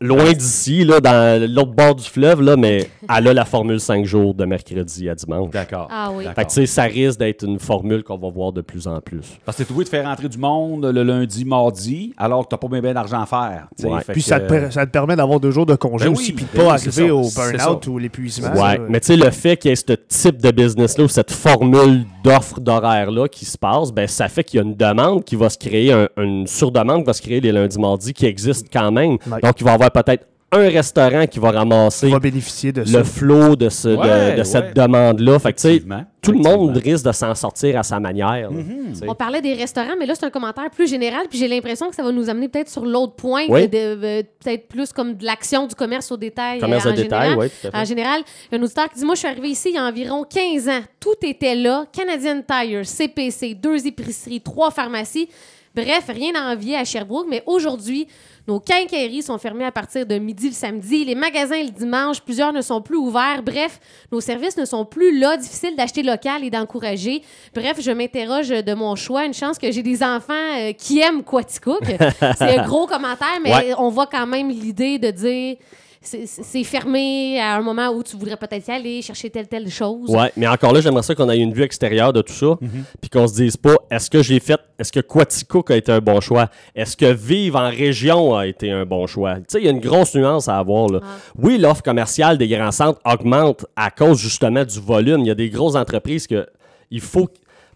Loin 0.00 0.32
d'ici, 0.32 0.84
là, 0.84 1.00
dans 1.00 1.40
l'autre 1.50 1.72
bord 1.72 1.94
du 1.94 2.04
fleuve, 2.04 2.42
là, 2.42 2.56
mais 2.56 2.88
elle 3.14 3.28
a 3.28 3.32
la 3.32 3.44
formule 3.44 3.80
5 3.80 4.04
jours 4.04 4.34
de 4.34 4.44
mercredi 4.44 5.08
à 5.08 5.14
dimanche. 5.14 5.50
D'accord. 5.50 5.88
Ah 5.90 6.10
oui. 6.12 6.24
D'accord. 6.24 6.34
Fait 6.34 6.44
que, 6.44 6.48
tu 6.48 6.54
sais, 6.54 6.66
ça 6.66 6.82
risque 6.82 7.18
d'être 7.18 7.44
une 7.44 7.58
formule 7.58 8.02
qu'on 8.02 8.18
va 8.18 8.28
voir 8.28 8.52
de 8.52 8.60
plus 8.60 8.86
en 8.86 9.00
plus. 9.00 9.24
Parce 9.44 9.56
que 9.56 9.62
t'es 9.62 9.70
obligé 9.70 9.84
de 9.84 9.88
faire 9.90 10.04
rentrer 10.06 10.28
du 10.28 10.36
monde 10.38 10.84
le 10.84 11.02
lundi, 11.02 11.44
mardi, 11.44 12.12
alors 12.18 12.42
que 12.44 12.48
t'as 12.50 12.56
pas 12.58 12.68
bien, 12.68 12.80
bien 12.80 12.92
d'argent 12.92 13.22
à 13.22 13.26
faire. 13.26 13.68
Ouais. 13.82 14.00
Puis 14.08 14.22
que, 14.22 14.28
ça 14.28 14.40
te, 14.40 14.48
per- 14.48 14.70
ça 14.70 14.84
te 14.84 14.90
permet 14.90 15.16
d'avoir 15.16 15.40
deux 15.40 15.50
jours 15.52 15.66
de 15.66 15.76
congé 15.76 16.06
Ben 16.06 16.12
aussi, 16.12 16.30
oui, 16.30 16.32
puis 16.32 16.44
de 16.44 16.50
ben 16.58 16.64
pas 16.64 16.74
oui, 16.76 16.80
arriver 16.88 17.10
au 17.10 17.22
burn-out 17.30 17.86
ou 17.86 17.98
l'épuisement. 17.98 18.50
Ouais, 18.52 18.76
ça, 18.76 18.78
mais 18.88 19.00
tu 19.00 19.06
sais, 19.06 19.16
le 19.16 19.30
fait 19.30 19.56
qu'il 19.56 19.70
y 19.70 19.72
ait 19.72 19.76
ce 19.76 19.92
type 20.08 20.42
de 20.42 20.50
business-là 20.50 21.04
ou 21.04 21.08
cette 21.08 21.30
formule 21.30 22.04
d'offre 22.22 22.60
d'horaire-là 22.60 23.28
qui 23.28 23.44
se 23.44 23.56
passe, 23.56 23.92
ben, 23.92 24.06
ça 24.06 24.28
fait 24.28 24.44
qu'il 24.44 24.58
y 24.60 24.62
a 24.62 24.66
une 24.66 24.74
demande 24.74 25.24
qui 25.24 25.36
va 25.36 25.48
se 25.50 25.58
créer, 25.58 25.92
un- 25.92 26.08
une 26.16 26.46
surdemande 26.46 27.00
qui 27.02 27.06
va 27.06 27.12
se 27.12 27.22
créer 27.22 27.40
les 27.40 27.52
lundis, 27.52 27.78
mardis, 27.78 28.12
qui 28.12 28.26
existe 28.26 28.66
quand 28.72 28.90
même. 28.92 29.12
Ouais. 29.30 29.40
Donc, 29.42 29.60
il 29.60 29.64
va 29.64 29.70
y 29.72 29.74
avoir 29.74 29.83
peut-être 29.90 30.26
un 30.52 30.68
restaurant 30.68 31.26
qui 31.26 31.40
va 31.40 31.50
ramasser 31.50 32.06
on 32.06 32.10
va 32.10 32.20
bénéficier 32.20 32.70
de 32.70 32.82
le 32.82 33.02
flot 33.02 33.56
de, 33.56 33.68
ce, 33.68 33.88
de- 33.88 33.96
Ouais, 33.96 34.36
de 34.36 34.44
cette 34.44 34.66
ouais. 34.66 34.72
demande-là. 34.72 35.36
Fait 35.40 35.52
que, 35.52 35.56
tu 35.56 35.62
sais, 35.62 35.68
Effectivement, 35.70 36.04
tout 36.22 36.30
le 36.30 36.38
monde 36.38 36.76
risque 36.76 37.04
de 37.04 37.10
s'en 37.10 37.34
sortir 37.34 37.76
à 37.76 37.82
sa 37.82 37.98
manière. 37.98 38.50
sais. 38.92 39.04
On 39.08 39.16
parlait 39.16 39.40
des 39.42 39.54
restaurants, 39.54 39.96
mais 39.98 40.06
là, 40.06 40.14
c'est 40.14 40.26
un 40.26 40.30
commentaire 40.30 40.70
plus 40.70 40.88
général, 40.88 41.26
puis 41.28 41.40
j'ai 41.40 41.48
l'impression 41.48 41.88
que 41.88 41.96
ça 41.96 42.04
va 42.04 42.12
nous 42.12 42.30
amener 42.30 42.48
peut-être 42.48 42.68
sur 42.68 42.84
l'autre 42.86 43.14
point, 43.16 43.46
Oui. 43.48 43.66
de- 43.66 43.96
de- 43.96 44.04
euh, 44.04 44.22
peut-être 44.44 44.68
plus 44.68 44.92
comme 44.92 45.14
de 45.14 45.24
l'action 45.24 45.66
du 45.66 45.74
commerce 45.74 46.12
au 46.12 46.16
détail. 46.16 46.60
Commerce 46.60 46.86
euh, 46.86 46.90
en 46.90 46.94
détail, 46.94 47.30
général. 47.30 47.38
oui, 47.38 47.46
tout 47.60 47.66
à 47.66 47.70
fait. 47.72 47.76
En 47.76 47.84
général, 47.84 48.20
il 48.22 48.54
y 48.54 48.56
a 48.56 48.60
un 48.60 48.62
auditeur 48.62 48.88
qui 48.90 48.98
dit 49.00 49.04
Moi, 49.04 49.14
je 49.16 49.18
suis 49.20 49.28
arrivé 49.28 49.48
ici 49.48 49.70
il 49.70 49.74
y 49.74 49.78
a 49.78 49.82
environ 49.84 50.22
15 50.22 50.68
ans. 50.68 50.82
Tout 51.00 51.16
était 51.26 51.56
là 51.56 51.84
Canadian 51.92 52.42
Tire, 52.48 52.86
CPC, 52.86 53.54
deux 53.56 53.84
épiceries, 53.88 54.40
trois 54.40 54.70
pharmacies. 54.70 55.28
Bref, 55.74 56.04
rien 56.08 56.32
à 56.36 56.52
envier 56.52 56.76
à 56.76 56.84
Sherbrooke, 56.84 57.26
mais 57.28 57.42
aujourd'hui, 57.46 58.06
nos 58.46 58.60
quincailleries 58.60 59.22
sont 59.22 59.38
fermées 59.38 59.64
à 59.64 59.72
partir 59.72 60.06
de 60.06 60.16
midi 60.18 60.48
le 60.48 60.54
samedi, 60.54 61.04
les 61.04 61.14
magasins 61.14 61.62
le 61.62 61.70
dimanche, 61.70 62.20
plusieurs 62.20 62.52
ne 62.52 62.60
sont 62.62 62.80
plus 62.82 62.96
ouverts. 62.96 63.42
Bref, 63.42 63.80
nos 64.12 64.20
services 64.20 64.56
ne 64.56 64.64
sont 64.66 64.84
plus 64.84 65.18
là, 65.18 65.36
difficile 65.36 65.74
d'acheter 65.76 66.02
local 66.02 66.44
et 66.44 66.50
d'encourager. 66.50 67.22
Bref, 67.54 67.78
je 67.80 67.90
m'interroge 67.90 68.50
de 68.50 68.74
mon 68.74 68.94
choix. 68.96 69.24
Une 69.24 69.34
chance 69.34 69.58
que 69.58 69.72
j'ai 69.72 69.82
des 69.82 70.02
enfants 70.02 70.32
euh, 70.58 70.72
qui 70.72 71.00
aiment 71.00 71.22
Quaticook. 71.24 71.82
C'est 72.38 72.58
un 72.58 72.66
gros 72.66 72.86
commentaire, 72.86 73.40
mais 73.42 73.50
Ouais. 73.54 73.74
on 73.78 73.88
voit 73.88 74.06
quand 74.06 74.26
même 74.26 74.50
l'idée 74.50 74.98
de 74.98 75.10
dire 75.10 75.56
c'est- 76.06 76.64
fermé 76.64 77.38
à 77.40 77.56
un 77.56 77.62
moment 77.62 77.88
où 77.90 78.02
tu 78.02 78.16
voudrais 78.16 78.36
peut-être 78.36 78.66
y 78.68 78.70
aller, 78.70 79.02
chercher 79.02 79.30
telle, 79.30 79.48
telle 79.48 79.68
chose. 79.70 80.08
Ouais, 80.10 80.30
mais 80.36 80.46
encore 80.46 80.72
là, 80.72 80.80
j'aimerais 80.80 81.02
ça 81.02 81.14
qu'on 81.14 81.28
ait 81.30 81.38
une 81.38 81.52
vue 81.52 81.62
extérieure 81.62 82.12
de 82.12 82.20
tout 82.22 82.32
ça, 82.32 82.56
Mhm. 82.60 82.84
puis 83.00 83.10
qu'on 83.10 83.26
se 83.26 83.34
dise 83.34 83.56
pas, 83.56 83.74
est-ce 83.90 84.10
que 84.10 84.22
j'ai 84.22 84.40
fait, 84.40 84.60
est-ce 84.78 84.92
que 84.92 85.00
Quaticook 85.00 85.70
a 85.70 85.76
été 85.76 85.92
un 85.92 86.00
bon 86.00 86.20
choix? 86.20 86.48
Est-ce 86.74 86.96
que 86.96 87.06
vivre 87.12 87.58
en 87.58 87.68
région 87.70 88.36
a 88.36 88.46
été 88.46 88.70
un 88.70 88.84
bon 88.86 89.06
choix? 89.06 89.36
Tu 89.36 89.42
sais, 89.48 89.58
il 89.60 89.64
y 89.64 89.68
a 89.68 89.70
une 89.72 89.80
grosse 89.80 90.14
nuance 90.14 90.48
à 90.48 90.58
avoir, 90.58 90.88
là. 90.88 91.00
Ah. 91.02 91.06
Oui, 91.38 91.58
l'offre 91.58 91.82
commerciale 91.82 92.38
des 92.38 92.48
grands 92.48 92.72
centres 92.72 93.00
augmente 93.04 93.66
à 93.76 93.90
cause 93.90 94.18
justement 94.18 94.64
du 94.64 94.80
volume. 94.80 95.20
Il 95.20 95.26
y 95.26 95.30
a 95.30 95.34
des 95.34 95.50
grosses 95.50 95.76
entreprises 95.76 96.26
que 96.26 96.46
il 96.90 97.00
faut 97.00 97.28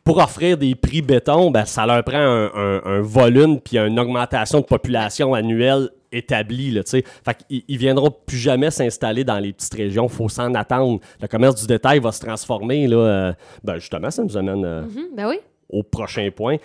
pour 0.04 0.18
offrir 0.18 0.56
des 0.56 0.74
prix 0.74 1.02
béton, 1.02 1.50
ben, 1.50 1.66
ça 1.66 1.84
leur 1.84 2.02
prend 2.02 2.16
un, 2.16 2.46
un- 2.54 2.80
un 2.84 3.00
volume 3.02 3.60
puis 3.60 3.76
une 3.76 3.98
augmentation 4.00 4.60
de 4.60 4.64
population 4.64 5.34
annuelle 5.34 5.90
établie. 6.12 6.70
Là, 6.70 6.82
tu 6.84 6.90
sais. 6.90 7.04
fait 7.24 7.36
qu'ils 7.48 7.62
ils 7.68 7.78
viendront 7.78 8.10
plus 8.26 8.38
jamais 8.38 8.70
s'installer 8.70 9.24
dans 9.24 9.38
les 9.38 9.52
petites 9.52 9.74
régions. 9.74 10.06
Il 10.06 10.12
faut 10.14 10.28
s'en 10.28 10.54
attendre. 10.54 11.00
Le 11.20 11.28
commerce 11.28 11.60
du 11.60 11.66
détail 11.66 11.98
va 12.00 12.12
se 12.12 12.20
transformer. 12.20 12.86
Là, 12.86 12.96
euh, 12.96 13.32
ben, 13.64 13.76
justement, 13.78 14.10
ça 14.10 14.22
nous 14.24 14.36
amène 14.36 14.64
euh, 14.64 14.82
Mhm, 14.82 15.06
ben 15.16 15.28
oui. 15.28 15.36
au 15.70 15.82
prochain 15.82 16.28
point. 16.34 16.56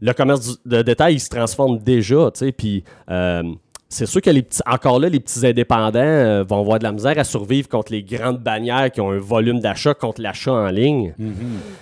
Le 0.00 0.12
commerce 0.12 0.58
du- 0.64 0.70
de 0.70 0.82
détail, 0.82 1.14
il 1.14 1.20
se 1.20 1.28
transforme 1.28 1.78
déjà, 1.78 2.30
tu 2.34 2.46
sais, 2.46 2.52
puis 2.52 2.82
euh, 3.10 3.42
c'est 3.88 4.06
sûr 4.06 4.20
que 4.20 4.30
les 4.30 4.42
petits, 4.42 4.60
encore 4.66 4.98
là, 4.98 5.08
les 5.08 5.20
petits 5.20 5.46
indépendants 5.46 6.00
euh, 6.00 6.42
vont 6.48 6.58
avoir 6.60 6.78
de 6.80 6.84
la 6.84 6.90
misère 6.92 7.16
à 7.18 7.24
survivre 7.24 7.68
contre 7.68 7.92
les 7.92 8.02
grandes 8.02 8.38
bannières 8.38 8.90
qui 8.90 9.00
ont 9.00 9.10
un 9.12 9.18
volume 9.18 9.60
d'achat 9.60 9.94
contre 9.94 10.20
l'achat 10.22 10.52
en 10.52 10.68
ligne. 10.70 11.14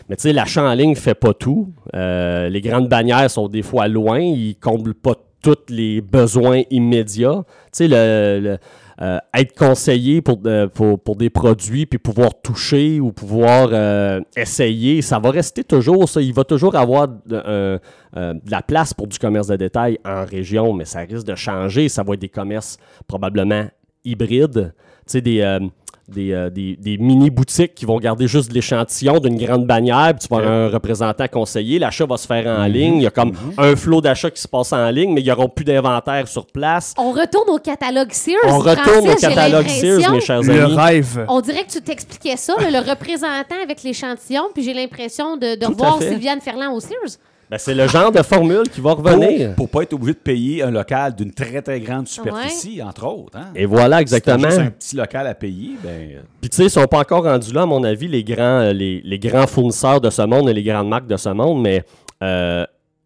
Mais 0.08 0.16
tu 0.16 0.22
sais, 0.22 0.32
l'achat 0.34 0.62
en 0.64 0.74
ligne 0.74 0.96
fait 0.96 1.14
pas 1.14 1.32
tout. 1.32 1.72
Euh, 1.94 2.48
les 2.50 2.60
grandes 2.60 2.88
bannières 2.88 3.30
sont 3.30 3.48
des 3.48 3.62
fois 3.62 3.88
loin, 3.88 4.18
ils 4.20 4.56
comblent 4.56 4.92
pas 4.94 5.14
tous 5.42 5.56
les 5.68 6.00
besoins 6.00 6.62
immédiats. 6.70 7.42
Tu 7.46 7.68
sais, 7.72 7.88
le, 7.88 8.58
euh, 9.02 9.18
être 9.34 9.54
conseillé 9.56 10.20
pour, 10.20 10.36
de- 10.36 10.66
pour, 10.66 11.00
pour 11.02 11.16
des 11.16 11.30
produits, 11.30 11.86
puis 11.86 11.98
pouvoir 11.98 12.30
toucher 12.42 13.00
ou 13.00 13.12
pouvoir 13.12 13.70
euh, 13.72 14.20
essayer, 14.36 15.00
ça 15.00 15.18
va 15.18 15.30
rester 15.30 15.64
toujours 15.64 16.06
ça. 16.08 16.20
Il 16.20 16.34
va 16.34 16.44
toujours 16.44 16.76
avoir 16.76 17.08
de, 17.08 17.20
euh, 17.34 17.78
euh, 18.16 18.34
de 18.34 18.50
la 18.50 18.60
place 18.60 18.92
pour 18.92 19.06
du 19.06 19.18
commerce 19.18 19.46
de 19.46 19.56
détail 19.56 19.98
en 20.04 20.24
région, 20.26 20.74
mais 20.74 20.84
ça 20.84 21.00
risque 21.00 21.26
de 21.26 21.34
changer. 21.34 21.88
Ça 21.88 22.02
va 22.02 22.12
être 22.14 22.20
des 22.20 22.28
commerces 22.28 22.76
probablement 23.06 23.64
hybrides. 24.04 24.74
Tu 25.06 25.12
sais, 25.12 25.20
des, 25.22 25.40
euh, 25.40 25.60
des, 26.10 26.32
euh, 26.32 26.50
des- 26.50 26.76
des 26.76 26.98
mini-boutiques 26.98 27.74
qui 27.74 27.84
vont 27.84 27.98
garder 27.98 28.26
juste 28.26 28.50
de 28.50 28.54
l'échantillon 28.54 29.18
d'une 29.18 29.36
grande 29.36 29.66
bannière, 29.66 30.12
puis 30.18 30.26
tu 30.26 30.34
vas 30.34 30.40
avoir 30.40 30.52
un 30.52 30.68
représentant 30.68 31.26
conseiller. 31.28 31.78
L'achat 31.78 32.06
va 32.06 32.16
se 32.16 32.26
faire 32.26 32.46
en 32.46 32.64
ligne. 32.66 32.96
Il 32.96 33.02
y 33.02 33.06
a 33.06 33.10
comme 33.10 33.32
un 33.58 33.76
flot 33.76 34.00
d'achat 34.00 34.30
qui 34.30 34.40
se 34.40 34.48
passe 34.48 34.72
en 34.72 34.88
ligne, 34.90 35.12
mais 35.12 35.20
il 35.20 35.24
n'y 35.24 35.30
aura 35.32 35.48
plus 35.48 35.64
d'inventaire 35.64 36.26
sur 36.28 36.46
place. 36.46 36.94
On 36.98 37.12
retourne 37.12 37.48
au 37.50 37.58
catalogue 37.58 38.12
Sears. 38.12 38.36
On 38.46 38.58
retourne 38.58 38.76
Francis, 39.06 39.10
au 39.10 39.18
j'ai 39.28 39.34
catalogue 39.34 39.68
Sears, 39.68 40.12
mes 40.12 40.20
chers 40.20 40.42
Le 40.42 40.62
amis. 40.64 40.74
rêve. 40.76 41.24
On 41.28 41.40
dirait 41.40 41.64
que 41.64 41.70
tu 41.72 41.80
t'expliquais 41.80 42.36
ça, 42.36 42.54
là, 42.60 42.70
le 42.70 42.88
représentant 42.90 43.56
avec 43.62 43.82
l'échantillon, 43.82 44.44
puis 44.54 44.62
j'ai 44.62 44.74
l'impression 44.74 45.36
de, 45.36 45.54
de 45.54 45.56
Tout 45.56 45.64
à 45.64 45.68
revoir 45.68 45.98
fait. 45.98 46.08
Sylviane 46.10 46.40
Ferland 46.40 46.74
au 46.74 46.80
Sears. 46.80 47.16
Ben, 47.50 47.58
c'est 47.58 47.74
le 47.74 47.88
genre 47.88 48.12
de 48.12 48.22
formule 48.22 48.68
qui 48.68 48.80
va 48.80 48.92
revenir. 48.92 49.48
Pour, 49.56 49.66
pour 49.66 49.68
pas 49.70 49.82
être 49.82 49.92
obligé 49.94 50.12
de 50.12 50.18
payer 50.18 50.62
un 50.62 50.70
local 50.70 51.16
d'une 51.16 51.32
très, 51.32 51.60
très 51.62 51.80
grande 51.80 52.06
superficie, 52.06 52.80
entre 52.80 53.06
autres. 53.06 53.36
Hein? 53.36 53.48
Et 53.56 53.66
voilà, 53.66 53.96
Si 53.96 54.02
exactement. 54.02 54.42
t'as 54.42 54.50
juste 54.50 54.60
un 54.60 54.70
petit 54.70 54.96
local 54.96 55.26
à 55.26 55.34
payer, 55.34 55.70
ben... 55.82 56.22
Puis 56.40 56.48
tu 56.48 56.56
sais, 56.56 56.64
ils 56.66 56.70
sont 56.70 56.86
pas 56.86 57.00
encore 57.00 57.24
rendus 57.24 57.52
là, 57.52 57.62
à 57.62 57.66
mon 57.66 57.82
avis, 57.82 58.06
les 58.06 58.22
grands, 58.22 58.60
euh, 58.60 58.72
les, 58.72 59.00
les 59.04 59.18
grands 59.18 59.48
fournisseurs 59.48 60.00
de 60.00 60.10
ce 60.10 60.22
monde 60.22 60.48
et 60.48 60.54
les 60.54 60.62
grandes 60.62 60.88
marques 60.88 61.08
de 61.08 61.16
ce 61.16 61.30
monde, 61.30 61.60
mais 61.60 61.82
euh, 62.22 62.64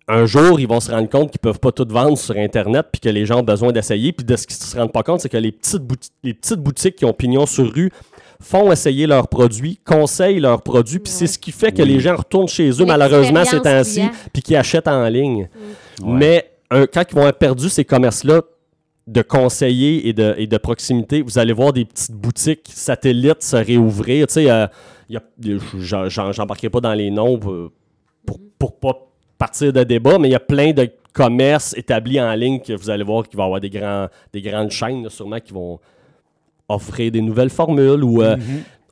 un 0.08 0.26
jour, 0.26 0.60
ils 0.60 0.68
vont 0.68 0.80
se 0.80 0.90
rendre 0.90 1.08
compte 1.08 1.30
qu'ils 1.30 1.40
peuvent 1.40 1.58
pas 1.60 1.72
tout 1.72 1.86
vendre 1.88 2.18
sur 2.18 2.36
Internet, 2.36 2.86
puis 2.92 3.00
que 3.00 3.08
les 3.08 3.24
gens 3.24 3.40
ont 3.40 3.44
besoin 3.44 3.72
d'essayer. 3.72 4.12
Puis 4.12 4.24
de 4.26 4.36
ce 4.36 4.46
qu'ils 4.46 4.56
se 4.56 4.76
rendent 4.76 4.92
pas 4.92 5.02
compte, 5.02 5.20
c'est 5.20 5.30
que 5.30 5.38
les 5.38 5.52
petites, 5.52 5.82
les 6.22 6.34
petites 6.34 6.60
boutiques 6.60 6.96
qui 6.96 7.06
ont 7.06 7.14
pignon 7.14 7.46
sur 7.46 7.72
rue 7.72 7.90
font 8.44 8.70
essayer 8.70 9.06
leurs 9.06 9.28
produits, 9.28 9.78
conseillent 9.84 10.38
leurs 10.40 10.62
produits, 10.62 10.98
puis 10.98 11.12
c'est 11.12 11.26
ce 11.26 11.38
qui 11.38 11.50
fait 11.50 11.72
que 11.72 11.82
les 11.82 11.98
gens 12.00 12.16
retournent 12.16 12.46
chez 12.48 12.70
eux, 12.70 12.84
malheureusement, 12.84 13.44
ces 13.44 13.60
temps-ci, 13.60 14.02
puis 14.32 14.42
qu'ils 14.42 14.56
achètent 14.56 14.86
en 14.88 15.08
ligne. 15.08 15.48
Ouais. 16.02 16.12
Mais 16.12 16.50
un- 16.70 16.86
quand 16.86 17.02
ils 17.08 17.14
vont 17.14 17.20
avoir 17.22 17.34
perdu 17.34 17.68
ces 17.68 17.84
commerces-là 17.84 18.42
de 19.06 19.22
conseillers 19.22 20.08
et 20.08 20.12
de, 20.12 20.34
et 20.38 20.46
de 20.46 20.56
proximité, 20.58 21.22
vous 21.22 21.38
allez 21.38 21.52
voir 21.52 21.72
des 21.72 21.84
petites 21.84 22.12
boutiques 22.12 22.66
satellites 22.72 23.42
se 23.42 23.56
réouvrir. 23.56 24.26
Tu 24.26 24.34
sais, 24.34 24.50
euh, 24.50 24.66
il 25.08 25.14
y 25.14 25.52
a- 25.54 25.58
j'en- 25.78 26.08
j'en- 26.08 26.32
j'embarquerai 26.32 26.70
pas 26.70 26.80
dans 26.80 26.94
les 26.94 27.10
noms 27.10 27.38
pour, 27.38 27.70
pour, 28.26 28.38
pour 28.58 28.76
pas 28.78 28.98
partir 29.38 29.72
de 29.72 29.82
débat, 29.84 30.18
mais 30.18 30.28
il 30.28 30.32
y 30.32 30.36
a 30.36 30.40
plein 30.40 30.72
de 30.72 30.88
commerces 31.12 31.74
établis 31.76 32.20
en 32.20 32.32
ligne 32.34 32.60
que 32.60 32.72
vous 32.72 32.88
allez 32.90 33.04
voir 33.04 33.28
qu'il 33.28 33.36
va 33.36 33.44
y 33.44 33.46
avoir 33.46 33.60
des, 33.60 33.70
grands, 33.70 34.08
des 34.32 34.40
grandes 34.42 34.70
chaînes, 34.70 35.02
là, 35.04 35.10
sûrement, 35.10 35.38
qui 35.40 35.52
vont 35.52 35.78
offrir 36.68 37.10
des 37.10 37.20
nouvelles 37.20 37.50
formules 37.50 38.02
ou 38.04 38.22
euh, 38.22 38.36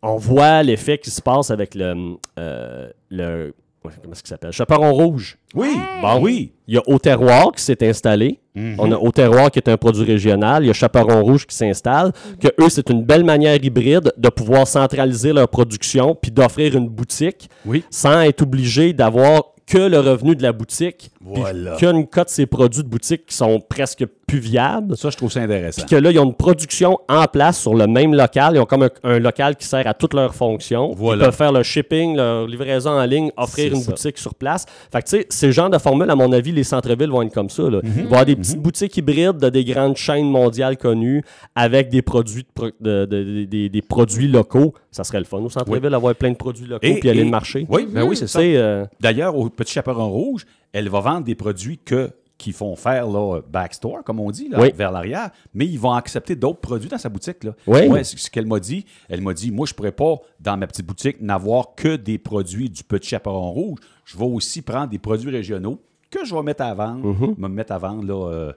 on 0.03 0.17
voit 0.17 0.63
l'effet 0.63 0.99
qui 0.99 1.11
se 1.11 1.23
passe 1.23 1.51
avec 1.51 1.75
le, 1.75 2.17
euh, 2.39 2.91
le 3.11 3.55
comment 3.83 4.13
est-ce 4.13 4.23
qu'il 4.23 4.29
s'appelle? 4.29 4.53
Chaperon 4.53 4.93
rouge. 4.93 5.39
Oui, 5.55 5.69
Hey! 5.71 6.03
ben 6.03 6.19
oui. 6.21 6.53
Il 6.69 6.75
y 6.75 6.79
a 6.79 6.83
Au 6.87 6.99
Terroir 6.99 7.51
qui 7.53 7.63
s'est 7.63 7.87
installé. 7.89 8.39
Mhm. 8.55 8.77
On 8.79 8.93
a 8.93 8.97
Au 8.97 9.11
Terroir 9.11 9.51
qui 9.51 9.59
est 9.59 9.69
un 9.69 9.77
produit 9.77 10.05
régional. 10.05 10.63
Il 10.63 10.67
y 10.69 10.71
a 10.71 10.73
Chaperon 10.73 11.23
Rouge 11.25 11.47
qui 11.47 11.57
s'installe. 11.57 12.13
Que 12.41 12.49
eux, 12.61 12.69
c'est 12.69 12.89
une 12.91 13.03
belle 13.03 13.25
manière 13.25 13.57
hybride 13.63 14.13
de 14.17 14.29
pouvoir 14.29 14.67
centraliser 14.69 15.33
leur 15.33 15.49
production 15.49 16.15
puis 16.15 16.31
d'offrir 16.31 16.77
une 16.77 16.89
boutique 16.89 17.49
Oui. 17.67 17.83
sans 17.91 18.21
être 18.23 18.43
obligé 18.43 18.93
d'avoir 18.93 19.43
que 19.67 19.79
le 19.79 19.99
revenu 20.01 20.37
de 20.37 20.43
la 20.43 20.53
boutique. 20.53 21.11
puis 21.21 21.41
Voilà. 21.41 21.77
Qu'une 21.77 22.07
cote 22.07 22.27
de 22.29 22.33
ces 22.33 22.47
produits 22.47 22.83
de 22.83 22.89
boutique 22.89 23.27
qui 23.27 23.35
sont 23.37 23.59
presque 23.61 24.05
plus 24.33 24.41
viables. 24.41 24.97
Ça, 24.97 25.11
je 25.11 25.17
trouve 25.17 25.31
ça 25.31 25.41
intéressant. 25.43 25.83
Puis 25.83 25.91
que 25.95 25.97
là, 26.01 26.11
ils 26.11 26.19
ont 26.19 26.25
une 26.25 26.35
production 26.35 26.99
en 27.09 27.25
place 27.27 27.61
sur 27.61 27.75
le 27.75 27.87
même 27.87 28.15
local. 28.15 28.55
Ils 28.55 28.61
ont 28.61 28.65
comme 28.67 28.85
un, 28.85 28.91
un 29.05 29.19
local 29.19 29.57
qui 29.57 29.67
sert 29.67 29.87
à 29.87 29.93
toutes 29.95 30.15
leurs 30.15 30.35
fonctions. 30.35 30.93
Voilà. 30.97 31.23
Ils 31.23 31.25
peuvent 31.27 31.37
faire 31.37 31.53
le 31.53 31.63
shipping, 31.63 32.17
leur 32.17 32.47
livraison 32.47 32.91
en 32.91 33.05
ligne, 33.05 33.31
offrir 33.37 33.71
C'est 33.71 33.77
une 33.77 33.83
ça. 33.83 33.91
boutique 33.91 34.19
sur 34.19 34.35
place. 34.35 34.65
Fait 34.91 35.03
que 35.03 35.09
tu 35.09 35.17
sais, 35.19 35.27
ces 35.29 35.53
genres 35.53 35.69
de 35.71 35.79
formules, 35.79 36.09
à 36.11 36.15
mon 36.17 36.33
avis, 36.33 36.51
les 36.53 36.65
centres-villes 36.65 37.11
vont 37.11 37.23
être 37.23 37.35
comme 37.35 37.51
ça. 37.51 37.65
là. 37.65 37.81
Mhm. 37.83 37.93
Il 37.95 37.95
va 37.95 38.01
y 38.01 38.05
avoir 38.07 38.25
des 38.25 38.37
petites 38.37 38.61
boutiques 38.61 38.97
hybrides 38.97 39.37
de 39.39 39.49
des 39.51 39.65
grandes 39.65 39.97
chaînes 39.97 40.31
mondiales 40.31 40.77
connues 40.79 41.23
avec 41.55 41.91
des 41.91 42.01
produits, 42.03 42.43
de 42.43 42.49
pro- 42.55 42.71
de- 42.81 43.05
de- 43.05 43.23
de- 43.25 43.45
des- 43.45 43.69
des 43.69 43.83
produits 43.83 44.29
locaux. 44.29 44.73
Ça 44.91 45.05
serait 45.05 45.19
le 45.19 45.25
fun 45.25 45.39
au 45.39 45.51
centre-ville, 45.51 45.95
avoir 45.95 46.15
plein 46.15 46.31
de 46.31 46.37
produits 46.37 46.67
locaux 46.67 46.87
Et- 46.87 47.01
puis 47.01 47.11
aller 47.11 47.21
et- 47.21 47.25
le 47.25 47.31
marché. 47.31 47.67
Oui, 47.69 47.87
ben 47.91 48.03
oui, 48.05 48.17
c'est 48.17 48.25
Tu 48.27 48.31
ça. 48.33 48.41
euh, 48.41 48.87
D'ailleurs, 49.01 49.37
au 49.37 49.49
Petit 49.51 49.73
Chaperon 49.75 50.09
Rouge, 50.11 50.47
elle 50.73 50.89
va 50.89 51.01
vendre 51.01 51.25
des 51.25 51.35
produits 51.35 51.79
que 51.85 52.11
qui 52.43 52.53
font 52.53 52.75
faire 52.77 53.07
là, 53.09 53.41
backstore, 53.51 54.03
comme 54.05 54.19
on 54.21 54.31
dit, 54.31 54.49
là, 54.49 54.61
Oui. 54.61 54.73
vers 54.75 54.91
l'arrière, 54.91 55.31
mais 55.55 55.67
ils 55.67 55.79
vont 55.79 55.93
accepter 55.93 56.35
d'autres 56.35 56.61
produits 56.61 56.89
dans 56.89 56.99
sa 56.99 57.09
boutique. 57.09 57.45
Là. 57.45 57.53
Oui. 57.67 57.87
Ouais, 57.87 58.03
c'est 58.05 58.19
ce 58.19 58.31
qu'elle 58.31 58.47
m'a 58.47 58.59
dit. 58.59 58.85
Elle 59.09 59.21
m'a 59.23 59.33
dit, 59.33 59.51
moi, 59.51 59.65
je 59.67 59.75
pourrais 59.75 59.93
pas, 59.93 60.17
dans 60.41 60.57
ma 60.57 60.67
petite 60.67 60.87
boutique, 60.87 61.21
n'avoir 61.21 61.75
que 61.77 61.97
des 61.97 62.19
produits 62.19 62.69
du 62.69 62.83
Petit 62.85 63.11
Chaperon 63.11 63.51
Rouge. 63.53 63.79
Je 64.05 64.19
vais 64.19 64.25
aussi 64.25 64.61
prendre 64.63 64.89
des 64.89 64.99
produits 64.99 65.31
régionaux 65.31 65.79
que 66.11 66.25
je 66.25 66.35
vais 66.35 66.43
mettre 66.43 66.63
à 66.65 66.75
vendre, 66.75 67.07
Mhm. 67.07 67.35
me 67.39 67.49
mettre 67.49 67.73
à 67.73 67.79
vendre 67.79 68.05
là, 68.05 68.29
euh, 68.31 68.53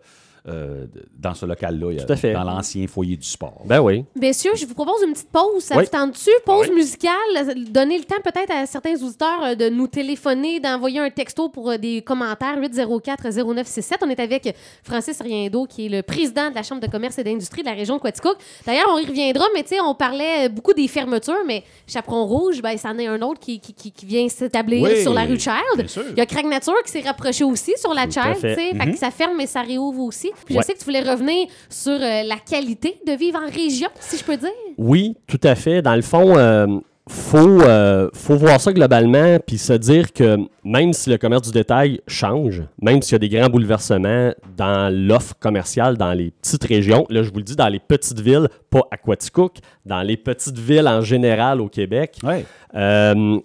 euh, 0.48 0.86
dans 1.18 1.34
ce 1.34 1.46
local-là, 1.46 2.04
Tout 2.06 2.14
à 2.14 2.16
fait. 2.16 2.34
dans 2.34 2.44
l'ancien 2.44 2.86
foyer 2.88 3.18
du 3.18 3.28
sport. 3.28 3.62
ben 3.66 3.80
oui. 3.82 4.06
Messieurs, 4.16 4.52
je 4.56 4.66
vous 4.66 4.74
propose 4.76 5.02
une 5.06 5.14
petite 5.14 5.32
pause. 5.32 5.64
Ça 5.64 5.76
Oui. 5.78 5.84
vous 5.86 5.90
tente-tu? 5.98 6.30
Pause 6.46 6.70
musicale. 6.72 7.12
Donner 7.72 7.98
le 7.98 8.04
temps 8.04 8.22
peut-être 8.24 8.52
à 8.52 8.66
certains 8.66 8.94
auditeurs 9.02 9.44
euh, 9.44 9.56
de 9.56 9.70
nous 9.70 9.88
téléphoner, 9.88 10.60
d'envoyer 10.60 11.00
un 11.00 11.10
texto 11.10 11.50
pour 11.50 11.72
euh, 11.72 11.78
des 11.78 12.02
commentaires. 12.02 12.60
804-0967. 12.60 13.94
On 14.04 14.10
est 14.10 14.20
avec 14.20 14.56
Francis 14.84 15.20
Riendo, 15.22 15.66
qui 15.66 15.86
est 15.86 15.90
le 15.90 16.02
président 16.04 16.50
de 16.50 16.56
la 16.56 16.64
Chambre 16.64 16.82
de 16.82 16.88
commerce 16.88 17.18
et 17.18 17.24
d'industrie 17.24 17.62
de 17.62 17.68
la 17.68 17.74
région 17.74 17.98
de 17.98 18.02
Quaticook. 18.02 18.38
D'ailleurs, 18.66 18.88
on 18.94 18.98
y 18.98 19.06
reviendra, 19.06 19.46
mais 19.54 19.64
tu 19.64 19.70
sais, 19.70 19.80
on 19.82 19.96
parlait 19.96 20.50
beaucoup 20.50 20.74
des 20.74 20.88
fermetures, 20.88 21.44
mais 21.46 21.64
Chaperon 21.88 22.26
Rouge, 22.26 22.62
ben, 22.62 22.78
c'en 22.78 22.98
est 22.98 23.08
un 23.08 23.22
autre 23.22 23.40
qui, 23.40 23.60
qui, 23.60 23.74
qui- 23.74 23.92
qui 23.92 24.06
vient 24.06 24.28
s'établir 24.30 24.84
Oui, 24.84 25.02
sur 25.02 25.14
la 25.14 25.24
rue 25.24 25.40
Child. 25.40 25.56
bien 25.78 25.88
sûr. 25.88 26.04
Il 26.12 26.18
y 26.18 26.22
a 26.22 26.26
Craig 26.26 26.46
Nature 26.46 26.76
qui 26.86 26.92
s'est 26.92 27.02
rapproché 27.02 27.44
aussi 27.44 27.74
sur 27.78 27.94
la 27.94 28.06
Tout 28.06 28.14
Child. 28.14 28.36
fait. 28.38 28.56
tu 28.56 28.62
sais. 28.62 28.76
Fait 28.78 28.92
que 28.92 28.98
ça 28.98 29.12
ferme, 29.12 29.36
mais 29.38 29.48
ça 29.48 29.62
réouvre 29.62 30.02
aussi. 30.04 30.32
Puis 30.46 30.56
Ouais. 30.56 30.62
je 30.62 30.68
sais 30.68 30.74
que 30.74 30.80
tu 30.80 30.86
voulais 30.86 31.02
revenir 31.02 31.48
sur 31.70 31.94
euh, 31.94 32.24
la 32.24 32.38
qualité 32.38 32.98
de 33.08 33.14
vivre 33.14 33.40
en 33.40 33.50
région, 33.50 33.90
si 34.00 34.18
je 34.18 34.24
peux 34.24 34.38
dire. 34.38 34.50
Oui, 34.78 35.16
tout 35.28 35.40
à 35.44 35.56
fait. 35.56 35.82
Dans 35.82 35.96
le 35.96 36.02
fond, 36.02 36.38
euh, 36.38 36.68
faut, 37.08 37.62
euh, 37.62 38.10
faut 38.14 38.36
voir 38.36 38.60
ça 38.60 38.74
globalement, 38.74 39.38
puis 39.46 39.60
se 39.60 39.74
dire 39.74 40.12
que 40.12 40.38
même 40.64 40.92
si 40.92 41.10
le 41.12 41.18
commerce 41.20 41.44
du 41.44 41.52
détail 41.52 42.02
change, 42.08 42.64
même 42.82 43.02
s'il 43.04 43.12
y 43.14 43.16
a 43.16 43.20
des 43.20 43.30
grands 43.30 43.48
bouleversements 43.50 44.32
dans 44.58 44.92
l'offre 44.92 45.36
commerciale 45.40 45.98
dans 45.98 46.14
les 46.14 46.32
petites 46.32 46.64
régions, 46.64 47.06
là 47.12 47.22
je 47.22 47.30
vous 47.30 47.38
le 47.38 47.44
dis, 47.44 47.56
dans 47.56 47.68
les 47.68 47.80
petites 47.80 48.20
villes, 48.20 48.48
pas 48.72 48.82
à 48.90 48.98
Quaticook, 48.98 49.58
dans 49.86 50.02
les 50.02 50.18
petites 50.18 50.58
villes 50.58 50.88
en 50.88 51.02
général 51.02 51.62
au 51.62 51.68
Québec, 51.70 52.18
Ouais. 52.24 52.44
euh, 52.74 53.38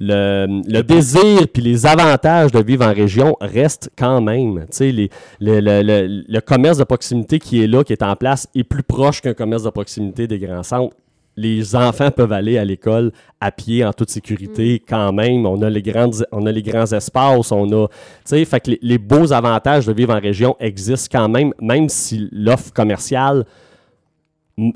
le, 0.00 0.62
le 0.66 0.82
désir 0.82 1.46
puis 1.52 1.62
les 1.62 1.84
avantages 1.86 2.50
de 2.50 2.62
vivre 2.62 2.86
en 2.86 2.92
région 2.92 3.36
restent 3.40 3.90
quand 3.98 4.20
même. 4.22 4.60
Tu 4.60 4.66
sais, 4.70 4.92
les- 4.92 5.10
le, 5.40 5.60
le- 5.60 6.24
le- 6.26 6.40
commerce 6.40 6.78
de 6.78 6.84
proximité 6.84 7.38
qui 7.38 7.62
est 7.62 7.66
là, 7.66 7.84
qui 7.84 7.92
est 7.92 8.02
en 8.02 8.16
place, 8.16 8.48
est 8.54 8.64
plus 8.64 8.82
proche 8.82 9.20
qu'un 9.20 9.34
commerce 9.34 9.62
de 9.62 9.70
proximité 9.70 10.26
des 10.26 10.38
grands 10.38 10.62
centres. 10.62 10.96
Les 11.36 11.76
enfants 11.76 12.10
peuvent 12.10 12.32
aller 12.32 12.58
à 12.58 12.64
l'école 12.64 13.12
à 13.40 13.52
pied 13.52 13.84
en 13.84 13.92
toute 13.92 14.10
sécurité 14.10 14.82
quand 14.86 15.12
même. 15.12 15.46
On 15.46 15.62
a 15.62 15.70
les, 15.70 15.80
grandes, 15.82 16.26
on 16.32 16.44
a 16.44 16.52
les 16.52 16.62
grands 16.62 16.90
espaces, 16.92 17.52
on 17.52 17.70
a... 17.72 17.86
Tu 17.88 17.94
sais, 18.24 18.44
fait 18.44 18.60
que 18.60 18.70
les, 18.72 18.78
les 18.82 18.98
beaux 18.98 19.32
avantages 19.32 19.86
de 19.86 19.92
vivre 19.92 20.12
en 20.14 20.20
région 20.20 20.56
existent 20.60 21.18
quand 21.18 21.28
même, 21.28 21.52
même 21.60 21.88
si 21.88 22.28
l'offre 22.32 22.72
commerciale 22.72 23.44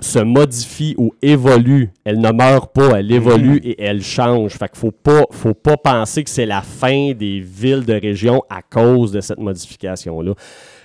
se 0.00 0.18
modifie 0.18 0.94
ou 0.98 1.14
évolue. 1.22 1.90
Elle 2.04 2.20
ne 2.20 2.30
meurt 2.30 2.72
pas, 2.72 2.98
elle 2.98 3.10
évolue 3.10 3.58
et 3.58 3.82
elle 3.82 4.02
change. 4.02 4.52
Fait 4.52 4.68
qu'il 4.68 4.78
faut 4.78 4.90
pas, 4.90 5.24
faut 5.30 5.54
pas 5.54 5.76
penser 5.76 6.24
que 6.24 6.30
c'est 6.30 6.46
la 6.46 6.62
fin 6.62 7.12
des 7.12 7.40
villes 7.40 7.84
de 7.84 7.94
région 7.94 8.42
à 8.48 8.62
cause 8.62 9.12
de 9.12 9.20
cette 9.20 9.38
modification-là. 9.38 10.34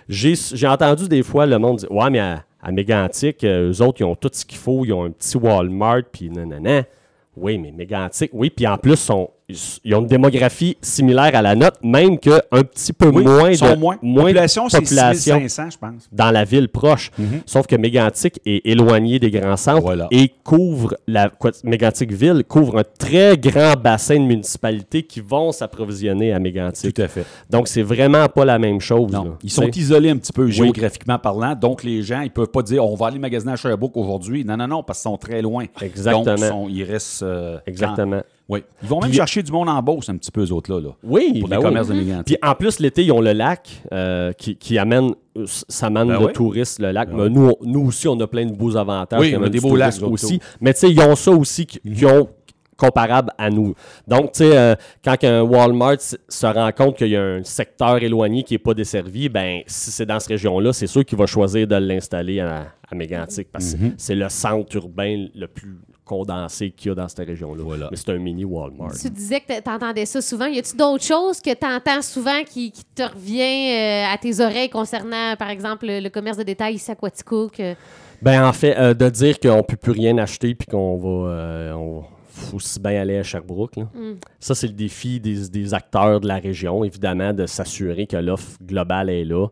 J'ai 0.07 0.33
j'ai 0.35 0.67
entendu 0.67 1.07
des 1.07 1.23
fois 1.23 1.45
le 1.45 1.59
monde 1.59 1.77
dire 1.77 1.91
Ouais, 1.91 2.09
mais 2.09 2.19
à, 2.19 2.43
à 2.61 2.71
Mégantic, 2.71 3.43
euh, 3.43 3.71
eux 3.71 3.81
autres, 3.81 4.01
ils 4.01 4.05
ont 4.05 4.15
tout 4.15 4.29
ce 4.31 4.45
qu'il 4.45 4.57
faut, 4.57 4.83
ils 4.85 4.93
ont 4.93 5.05
un 5.05 5.11
petit 5.11 5.37
Walmart, 5.37 6.03
puis 6.11 6.29
nanana. 6.29 6.83
Oui, 7.37 7.57
mais 7.57 7.71
Mégantic, 7.71 8.31
oui, 8.33 8.49
puis 8.49 8.67
en 8.67 8.77
plus, 8.77 8.97
sont, 8.97 9.29
ils 9.83 9.95
ont 9.95 10.01
une 10.01 10.07
démographie 10.07 10.77
similaire 10.81 11.31
à 11.33 11.41
la 11.41 11.55
nôtre, 11.55 11.77
même 11.83 12.17
qu'un 12.19 12.39
petit 12.51 12.93
peu 12.93 13.07
Oui, 13.09 13.23
moins 13.23 13.53
sont 13.55 13.71
de 13.73 13.75
moins. 13.79 13.97
moins 14.01 14.23
de 14.23 14.27
population, 14.27 14.69
c'est 14.69 14.77
population 14.81 15.35
6500, 15.39 15.69
je 15.71 15.77
pense. 15.77 16.09
dans 16.11 16.31
la 16.31 16.43
ville 16.43 16.69
proche. 16.69 17.11
Sauf 17.45 17.65
que 17.67 17.75
Mégantic 17.75 18.39
est 18.45 18.61
éloigné 18.65 19.19
des 19.19 19.31
grands 19.31 19.57
centres 19.57 19.81
Voilà. 19.81 20.07
et 20.11 20.31
couvre 20.43 20.95
la 21.07 21.29
quoi, 21.29 21.51
Mégantic 21.63 22.11
ville 22.11 22.43
couvre 22.47 22.79
un 22.79 22.83
très 22.97 23.37
grand 23.37 23.75
bassin 23.75 24.15
de 24.19 24.25
municipalités 24.25 25.03
qui 25.03 25.19
vont 25.21 25.51
s'approvisionner 25.51 26.31
à 26.33 26.39
Mégantic. 26.39 26.93
Tout 26.93 27.01
à 27.01 27.07
fait. 27.07 27.25
Donc 27.49 27.67
c'est 27.67 27.81
vraiment 27.83 28.27
pas 28.27 28.45
la 28.45 28.59
même 28.59 28.79
chose. 28.79 29.11
Non, 29.11 29.23
là. 29.23 29.31
ils 29.43 29.49
sont 29.51 29.63
sais? 29.63 29.79
isolés 29.79 30.09
un 30.11 30.17
petit 30.17 30.33
peu 30.33 30.47
géographiquement 30.49 31.17
parlant. 31.17 31.55
Donc, 31.55 31.83
les 31.83 32.01
gens, 32.01 32.21
ils 32.21 32.29
peuvent 32.31 32.47
pas 32.47 32.61
dire 32.61 32.85
on 32.85 32.95
va 32.95 33.07
aller 33.07 33.19
magasiner 33.19 33.53
à 33.53 33.55
Sherbrooke 33.55 33.97
aujourd'hui. 33.97 34.45
Non, 34.45 34.57
non, 34.57 34.67
non, 34.67 34.83
parce 34.83 34.99
qu'ils 34.99 35.09
sont 35.09 35.17
très 35.17 35.41
loin. 35.41 35.65
Exactement. 35.81 36.23
Donc, 36.25 36.37
ils, 36.39 36.47
sont- 36.47 36.67
ils 36.69 36.83
restent. 36.83 37.23
euh, 37.23 37.57
Exactement. 37.65 38.17
quand- 38.17 38.23
oui. 38.49 38.63
Ils 38.83 38.87
vont 38.89 38.99
même 38.99 39.09
Puis- 39.09 39.17
chercher 39.17 39.43
du 39.43 39.51
monde 39.51 39.69
en 39.69 39.81
Beauce, 39.81 40.09
un 40.09 40.17
petit 40.17 40.31
peu, 40.31 40.43
eux 40.43 40.51
autres-là. 40.51 40.81
Là, 40.81 40.89
Oui, 41.03 41.39
pour 41.39 41.47
ben 41.49 41.55
les 41.55 41.61
oui. 41.61 41.63
commerces 41.69 41.87
de 41.87 41.93
Mégantic. 41.93 42.25
Puis 42.25 42.37
en 42.49 42.55
plus, 42.55 42.79
l'été, 42.79 43.03
ils 43.05 43.11
ont 43.11 43.21
le 43.21 43.31
lac 43.31 43.69
euh, 43.93 44.33
qui, 44.33 44.55
qui 44.57 44.77
amène, 44.77 45.11
euh, 45.37 45.45
ça 45.47 45.87
amène 45.87 46.07
Ben 46.07 46.13
le 46.19 46.25
oui. 46.41 46.63
le 46.79 46.91
lac. 46.91 47.09
Ben 47.09 47.17
Mais 47.23 47.29
nous, 47.29 47.49
on- 47.49 47.65
nous 47.65 47.87
aussi, 47.87 48.07
on 48.07 48.19
a 48.19 48.27
plein 48.27 48.45
de 48.45 48.51
beaux 48.53 48.75
avantages. 48.75 49.19
Oui, 49.21 49.35
on 49.37 49.43
a 49.43 49.49
des 49.49 49.59
beaux 49.61 49.75
lacs 49.75 50.01
aussi. 50.03 50.39
Mais 50.59 50.73
tu 50.73 50.79
sais, 50.81 50.91
ils 50.91 50.99
ont 50.99 51.15
ça 51.15 51.31
aussi 51.31 51.65
qui, 51.65 51.79
qui 51.79 52.05
ont 52.05 52.27
comparable 52.75 53.31
à 53.37 53.49
nous. 53.49 53.73
Donc, 54.07 54.31
tu 54.31 54.37
sais, 54.45 54.57
euh, 54.57 54.73
quand 55.03 55.21
un 55.25 55.41
Walmart 55.41 55.97
se 55.99 56.45
rend 56.45 56.71
compte 56.71 56.95
qu'il 56.95 57.09
y 57.09 57.17
a 57.17 57.21
un 57.21 57.43
secteur 57.43 58.01
éloigné 58.01 58.43
qui 58.43 58.53
n'est 58.53 58.57
pas 58.59 58.73
desservi, 58.73 59.27
ben 59.27 59.61
si 59.67 59.91
c'est 59.91 60.05
dans 60.05 60.17
cette 60.19 60.29
région-là, 60.29 60.71
c'est 60.71 60.87
sûr 60.87 61.03
qu'il 61.03 61.17
va 61.17 61.25
choisir 61.25 61.67
de 61.67 61.75
l'installer 61.75 62.39
à, 62.39 62.67
à 62.89 62.95
Mégantic 62.95 63.49
parce 63.51 63.73
que 63.73 63.79
c'est 63.97 64.15
le 64.15 64.29
centre 64.29 64.73
urbain 64.77 65.27
le 65.35 65.47
plus 65.47 65.77
condensé 66.09 66.71
qu'il 66.71 66.89
y 66.89 66.91
a 66.91 66.95
dans 66.95 67.07
cette 67.07 67.27
région-là. 67.27 67.61
Voilà. 67.63 67.87
Mais 67.91 67.97
c'est 67.97 68.09
un 68.09 68.17
mini 68.17 68.43
Walmart. 68.43 68.93
Tu 68.99 69.09
disais 69.11 69.39
que 69.41 69.61
tu 69.61 69.69
entendais 69.69 70.05
ça 70.05 70.21
souvent. 70.21 70.47
Y 70.47 70.57
a-tu 70.59 70.75
d'autres 70.75 71.03
choses 71.03 71.39
que 71.39 71.53
tu 71.53 71.65
entends 71.67 72.01
souvent 72.01 72.43
qui, 72.43 72.71
qui 72.71 72.83
te 72.95 73.03
revient 73.03 73.71
euh, 74.09 74.13
à 74.13 74.17
tes 74.17 74.39
oreilles 74.39 74.69
concernant, 74.69 75.35
par 75.37 75.49
exemple, 75.51 75.85
le, 75.85 75.99
le 75.99 76.09
commerce 76.09 76.37
de 76.37 76.43
détail 76.43 76.75
ici 76.75 76.89
à 76.91 76.95
Quaticook? 76.95 77.59
euh? 77.59 77.75
Ben, 78.21 78.43
en 78.45 78.51
fait, 78.53 78.75
euh, 78.77 78.93
de 78.93 79.07
dire 79.09 79.39
qu'on 79.39 79.63
peut 79.63 79.77
plus 79.77 79.91
rien 79.93 80.17
acheter 80.17 80.55
puis 80.55 80.67
qu'on 80.67 80.97
va. 80.97 81.29
euh, 81.31 81.73
on- 81.73 82.03
faut 82.31 82.55
aussi 82.55 82.79
bien 82.79 83.01
aller 83.01 83.17
à 83.17 83.23
Sherbrooke. 83.23 83.75
là. 83.75 83.87
Ça, 84.39 84.55
c'est 84.55 84.67
le 84.67 84.73
défi 84.73 85.19
des, 85.19 85.49
des 85.49 85.73
acteurs 85.73 86.21
de 86.21 86.27
la 86.27 86.37
région, 86.37 86.85
évidemment, 86.85 87.33
de 87.33 87.45
s'assurer 87.45 88.07
que 88.07 88.15
l'offre 88.15 88.57
globale 88.65 89.09
est 89.09 89.25
là. 89.25 89.47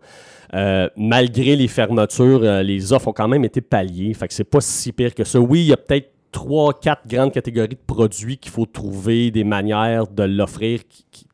Euh, 0.53 0.87
malgré 0.95 1.57
les 1.57 1.67
fermetures, 1.67 2.39
euh, 2.43 2.63
les 2.63 2.93
offres 2.93 3.09
ont 3.09 3.13
quand 3.13 3.27
même 3.27 3.43
été 3.43 3.59
palliées. 3.59 4.13
Fait 4.13 4.29
que 4.29 4.33
c'est 4.33 4.45
pas 4.45 4.61
si 4.61 4.93
pire 4.93 5.13
que 5.13 5.25
ça. 5.25 5.37
Oui, 5.37 5.61
il 5.61 5.67
y 5.67 5.73
a 5.73 5.77
peut-être 5.77 6.11
trois, 6.37 6.71
quatre 6.71 7.07
grandes 7.07 7.31
catégories 7.31 7.69
de 7.69 7.75
produits 7.87 8.37
qu'il 8.37 8.51
faut 8.51 8.67
trouver 8.67 9.31
des 9.31 9.43
manières 9.43 10.05
de 10.07 10.21
l'offrir 10.21 10.81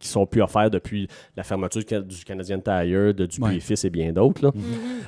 qui 0.04 0.10
sont 0.10 0.26
plus 0.26 0.42
offerts 0.42 0.70
depuis 0.70 1.08
la 1.36 1.44
fermeture 1.44 1.82
du, 1.82 1.88
Ca- 1.90 2.02
du 2.02 2.24
Canadian 2.24 2.60
Tire, 2.60 3.14
de 3.14 3.26
Dupuis 3.26 3.44
Ouais. 3.44 3.56
et 3.58 3.60
Fils 3.60 3.84
et 3.86 3.90
bien 3.90 4.12
d'autres. 4.14 4.44
là. 4.44 4.52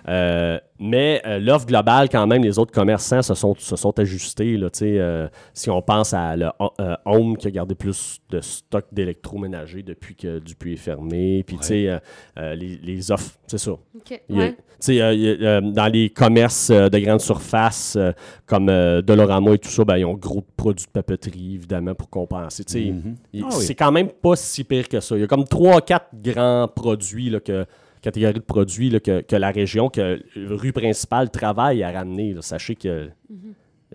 Euh, 0.08 0.60
mais 0.80 1.22
euh, 1.26 1.40
l'offre 1.40 1.66
globale, 1.66 2.10
quand 2.10 2.28
même, 2.28 2.44
les 2.44 2.60
autres 2.60 2.72
commerçants 2.74 3.22
se 3.22 3.34
sont, 3.34 3.56
se 3.58 3.76
sont 3.76 3.98
ajustés. 4.00 4.58
Là, 4.58 4.70
tu 4.70 4.80
sais, 4.80 5.00
euh, 5.00 5.28
si 5.54 5.70
on 5.70 5.82
pense 5.82 6.14
à 6.14 6.36
le 6.36 6.48
euh, 6.82 6.96
Home 7.06 7.38
qui 7.38 7.48
a 7.48 7.52
gardé 7.52 7.76
plus 7.76 8.20
de 8.30 8.42
stock 8.42 8.86
d'électroménager 8.92 9.84
depuis 9.84 10.16
que 10.16 10.40
Dupuis 10.40 10.74
est 10.74 10.78
fermé, 10.78 11.44
puis 11.46 11.58
tu 11.58 11.64
sais, 11.66 12.00
les, 12.38 12.78
les 12.84 13.12
offres, 13.12 13.32
c'est 13.48 13.58
ça. 13.58 13.72
Il 14.30 14.42
a- 14.42 14.44
euh, 14.46 14.52
il 14.88 15.02
a, 15.46 15.48
euh, 15.50 15.62
dans 15.62 15.88
les 15.88 16.10
commerces 16.10 16.70
euh, 16.70 16.90
de 16.90 17.00
grande 17.00 17.22
surface, 17.22 17.96
euh, 17.96 18.12
comme 18.46 18.70
euh, 18.70 19.02
Dolorama 19.02 19.54
et 19.54 19.58
tout 19.58 19.70
ça, 19.70 19.84
ben, 19.86 19.98
ils 19.98 20.06
ont 20.06 20.14
gros 20.14 20.42
de 20.42 20.46
produits 20.58 20.86
de 20.86 20.92
papeterie, 20.92 21.56
évidemment, 21.56 21.96
pour 21.96 22.10
compenser. 22.10 22.64
Tu 22.66 22.74
sais, 22.74 22.82
il- 23.34 23.44
Ah 23.44 23.48
oui. 23.52 23.64
C'est 23.64 23.74
quand 23.76 23.92
même 23.92 24.10
pas 24.10 24.36
si 24.36 24.64
pire 24.64 24.85
que 24.88 25.00
ça. 25.00 25.16
Il 25.16 25.22
y 25.22 25.24
a 25.24 25.28
comme 25.28 25.44
3-4 25.44 26.00
grands 26.16 26.68
produits, 26.68 27.30
là, 27.30 27.40
que, 27.40 27.66
catégories 28.02 28.34
de 28.36 28.40
produits 28.40 28.90
là, 28.90 29.00
que, 29.00 29.22
que 29.22 29.36
la 29.36 29.52
région, 29.52 29.90
que 29.90 30.22
rue 30.36 30.72
principale 30.74 31.30
travaille 31.30 31.84
à 31.84 31.92
ramener. 31.92 32.34
là. 32.34 32.42
Sachez 32.42 32.76
que 32.76 33.10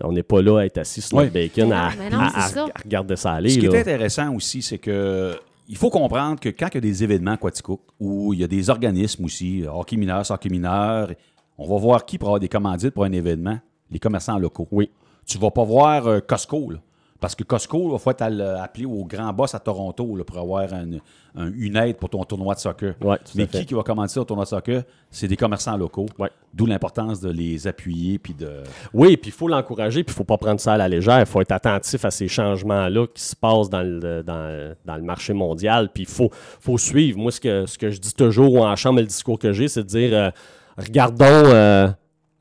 on 0.03 0.11
n'est 0.13 0.23
pas 0.23 0.41
là 0.41 0.59
à 0.59 0.65
être 0.65 0.79
assis 0.79 1.01
sur 1.01 1.17
Oui. 1.17 1.25
notre 1.25 1.33
bacon 1.33 1.71
à, 1.73 1.91
Mais 1.97 2.09
non, 2.09 2.19
à- 2.19 2.29
c'est 2.29 2.37
à- 2.39 2.47
ça. 2.47 2.63
à 2.73 2.81
regarder 2.83 3.15
ça 3.15 3.33
aller. 3.33 3.49
Ce 3.49 3.59
qui 3.59 3.65
est 3.67 3.79
intéressant 3.79 4.33
aussi, 4.33 4.61
c'est 4.61 4.77
que 4.79 5.33
il 5.67 5.77
faut 5.77 5.89
comprendre 5.89 6.39
que 6.39 6.49
quand 6.49 6.67
il 6.71 6.75
y 6.75 6.77
a 6.79 6.81
des 6.81 7.03
événements 7.03 7.37
Quaticook, 7.37 7.81
où 7.99 8.33
il 8.33 8.39
y 8.39 8.43
a 8.43 8.47
des 8.47 8.69
organismes 8.69 9.25
aussi, 9.25 9.63
hockey 9.71 9.95
mineur, 9.97 10.23
hockey 10.29 10.49
mineur, 10.49 11.11
on 11.57 11.67
va 11.67 11.77
voir 11.79 12.05
qui 12.05 12.17
pour 12.17 12.29
avoir 12.29 12.39
des 12.39 12.47
commandites 12.49 12.91
pour 12.91 13.03
un 13.05 13.11
événement, 13.11 13.59
les 13.91 13.99
commerçants 13.99 14.37
locaux. 14.39 14.67
Oui. 14.71 14.89
Tu 15.25 15.37
vas 15.37 15.51
pas 15.51 15.63
voir 15.63 16.07
euh, 16.07 16.19
Costco, 16.19 16.71
là. 16.71 16.79
Parce 17.21 17.35
que 17.35 17.43
Costco, 17.43 17.93
il 17.95 17.99
faut 17.99 18.09
appelé 18.09 18.85
au 18.85 19.05
grand 19.05 19.31
boss 19.31 19.53
à 19.55 19.59
Toronto 19.59 20.15
là, 20.17 20.23
pour 20.25 20.37
avoir 20.39 20.63
un- 20.73 20.97
un- 21.35 21.51
une 21.55 21.75
aide 21.77 21.95
pour 21.97 22.09
ton 22.09 22.23
tournoi 22.23 22.55
de 22.55 22.59
soccer. 22.59 22.95
Ouais, 22.99 23.17
Mais 23.35 23.45
qui, 23.47 23.63
qui 23.65 23.73
va 23.75 23.83
commander 23.83 24.17
au 24.17 24.23
tournoi 24.25 24.43
de 24.43 24.49
soccer? 24.49 24.81
C'est 25.11 25.27
des 25.27 25.37
commerçants 25.37 25.77
locaux. 25.77 26.07
Ouais. 26.17 26.29
D'où 26.53 26.65
l'importance 26.65 27.21
de 27.21 27.29
les 27.29 27.67
appuyer 27.67 28.17
puis 28.17 28.33
de. 28.33 28.49
Oui, 28.93 29.15
puis 29.17 29.29
il 29.29 29.33
faut 29.33 29.47
l'encourager, 29.47 30.03
puis 30.03 30.13
il 30.13 30.17
faut 30.17 30.23
pas 30.23 30.37
prendre 30.37 30.59
ça 30.59 30.73
à 30.73 30.77
la 30.77 30.89
légère. 30.89 31.19
Il 31.19 31.25
faut 31.27 31.39
être 31.41 31.51
attentif 31.53 32.03
à 32.03 32.09
ces 32.11 32.27
changements-là 32.27 33.05
qui 33.13 33.21
se 33.23 33.35
passent 33.35 33.69
dans 33.69 33.83
le, 33.83 34.23
dans, 34.23 34.73
dans 34.83 34.95
le 34.95 35.03
marché 35.03 35.33
mondial. 35.33 35.89
Puis 35.93 36.03
il 36.03 36.09
faut, 36.09 36.31
faut 36.59 36.77
suivre. 36.79 37.19
Moi, 37.19 37.31
ce 37.31 37.39
que, 37.39 37.65
ce 37.67 37.77
que 37.77 37.91
je 37.91 37.99
dis 37.99 38.13
toujours 38.15 38.65
en 38.65 38.75
chambre, 38.75 38.99
le 38.99 39.05
discours 39.05 39.37
que 39.37 39.53
j'ai, 39.53 39.67
c'est 39.67 39.83
de 39.83 39.87
dire 39.87 40.09
euh, 40.13 40.31
regardons, 40.77 41.25
euh, 41.27 41.87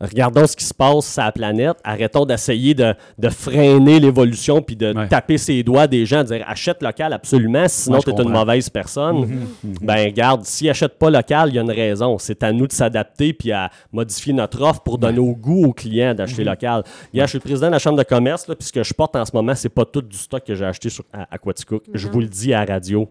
regardons 0.00 0.46
ce 0.46 0.56
qui 0.56 0.64
se 0.64 0.74
passe 0.74 1.12
sur 1.12 1.22
la 1.22 1.32
planète. 1.32 1.76
Arrêtons 1.84 2.24
d'essayer 2.24 2.74
de, 2.74 2.94
de 3.18 3.28
freiner 3.28 4.00
l'évolution 4.00 4.62
puis 4.62 4.76
de 4.76 4.94
Ouais. 4.94 5.08
taper 5.08 5.38
ses 5.38 5.62
doigts 5.62 5.86
des 5.86 6.04
gens, 6.06 6.24
dire 6.24 6.44
achète 6.46 6.82
local 6.82 7.12
absolument, 7.12 7.66
sinon 7.68 7.96
Ouais, 7.98 8.02
tu 8.02 8.10
es 8.10 8.22
une 8.22 8.30
mauvaise 8.30 8.68
personne. 8.70 9.46
Ben, 9.82 10.10
garde, 10.12 10.44
s'ils 10.44 10.66
n'achètent 10.68 10.98
pas 10.98 11.10
local, 11.10 11.50
il 11.50 11.54
y 11.54 11.58
a 11.58 11.62
une 11.62 11.70
raison. 11.70 12.18
C'est 12.18 12.42
à 12.42 12.52
nous 12.52 12.66
de 12.66 12.72
s'adapter 12.72 13.32
puis 13.32 13.52
à 13.52 13.70
modifier 13.92 14.32
notre 14.32 14.62
offre 14.62 14.80
pour 14.80 14.98
donner 14.98 15.18
au 15.18 15.34
goût 15.34 15.66
aux 15.66 15.72
clients 15.72 16.14
d'acheter 16.14 16.44
local. 16.44 16.82
Hier, 17.12 17.26
je 17.26 17.30
suis 17.30 17.38
le 17.38 17.42
président 17.42 17.66
de 17.68 17.72
la 17.72 17.78
Chambre 17.78 17.98
de 17.98 18.02
commerce, 18.04 18.48
là, 18.48 18.54
puis 18.56 18.66
ce 18.66 18.72
que 18.72 18.82
je 18.82 18.92
porte 18.94 19.14
en 19.16 19.24
ce 19.24 19.30
moment, 19.34 19.54
c'est 19.54 19.68
pas 19.68 19.84
tout 19.84 20.02
du 20.02 20.16
stock 20.16 20.42
que 20.44 20.54
j'ai 20.54 20.64
acheté 20.64 20.88
sur, 20.88 21.04
à, 21.12 21.26
à 21.30 21.38
Quaticook. 21.38 21.84
Je 21.92 22.08
vous 22.08 22.20
le 22.20 22.26
dis 22.28 22.52
à 22.54 22.64
la 22.64 22.74
radio. 22.74 23.08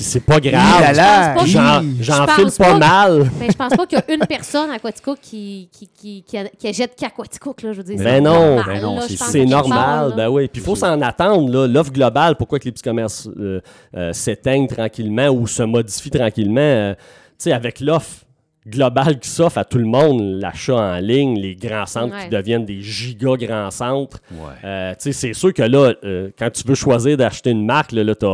Puis 0.00 0.08
c'est 0.08 0.20
pas 0.20 0.40
grave. 0.40 1.44
J'en 2.00 2.26
file 2.26 2.46
pas 2.56 2.72
pas- 2.72 2.78
mal. 2.78 3.30
Ben, 3.38 3.50
je 3.50 3.54
pense 3.54 3.76
pas 3.76 3.84
qu'il 3.86 3.98
y 3.98 4.00
a 4.00 4.14
une 4.14 4.26
personne 4.26 4.70
à 4.70 4.78
Quaticook 4.78 5.18
qui, 5.20 5.68
qui, 5.70 5.88
qui, 5.88 6.24
qui, 6.58 6.68
achète 6.68 6.96
qu'à 6.96 7.10
Quaticook, 7.10 7.60
là, 7.60 7.72
je 7.74 7.82
veux 7.82 7.84
dire. 7.84 8.02
Ben 8.02 8.24
non, 8.24 8.62
ben 8.64 9.00
c'est 9.10 9.44
normal, 9.44 10.14
ben 10.16 10.30
oui. 10.30 10.48
Puis 10.48 10.62
il 10.62 10.64
faut 10.64 10.74
s'en 10.74 10.98
attendre, 11.02 11.52
là. 11.52 11.66
L'offre 11.66 11.92
globale, 11.92 12.36
pourquoi 12.36 12.58
que 12.58 12.64
les 12.64 12.72
petits 12.72 12.82
commerces 12.82 13.28
euh, 13.38 13.60
euh, 13.94 14.14
s'éteignent 14.14 14.68
tranquillement 14.68 15.28
ou 15.28 15.46
se 15.46 15.62
modifient 15.64 16.08
tranquillement. 16.08 16.60
euh, 16.62 16.94
tu 16.94 17.00
sais, 17.44 17.52
avec 17.52 17.80
l'offre 17.80 18.24
globale 18.66 19.18
qui 19.18 19.28
s'offre 19.28 19.58
à 19.58 19.64
tout 19.66 19.78
le 19.78 19.84
monde, 19.84 20.40
l'achat 20.40 20.76
en 20.76 20.96
ligne, 20.96 21.38
les 21.38 21.56
grands 21.56 21.84
centres 21.84 22.14
Ouais. 22.14 22.24
qui 22.24 22.28
deviennent 22.30 22.64
des 22.64 22.80
giga 22.80 23.34
grands 23.36 23.70
centres. 23.70 24.18
Ouais. 24.32 24.48
Euh, 24.64 24.92
tu 24.92 24.96
sais, 25.00 25.12
c'est 25.12 25.32
sûr 25.34 25.52
que 25.52 25.62
là, 25.62 25.92
euh, 26.04 26.30
quand 26.38 26.50
tu 26.50 26.62
veux 26.66 26.74
choisir 26.74 27.18
d'acheter 27.18 27.50
une 27.50 27.66
marque, 27.66 27.92
là, 27.92 28.02
là 28.02 28.14
tu 28.14 28.24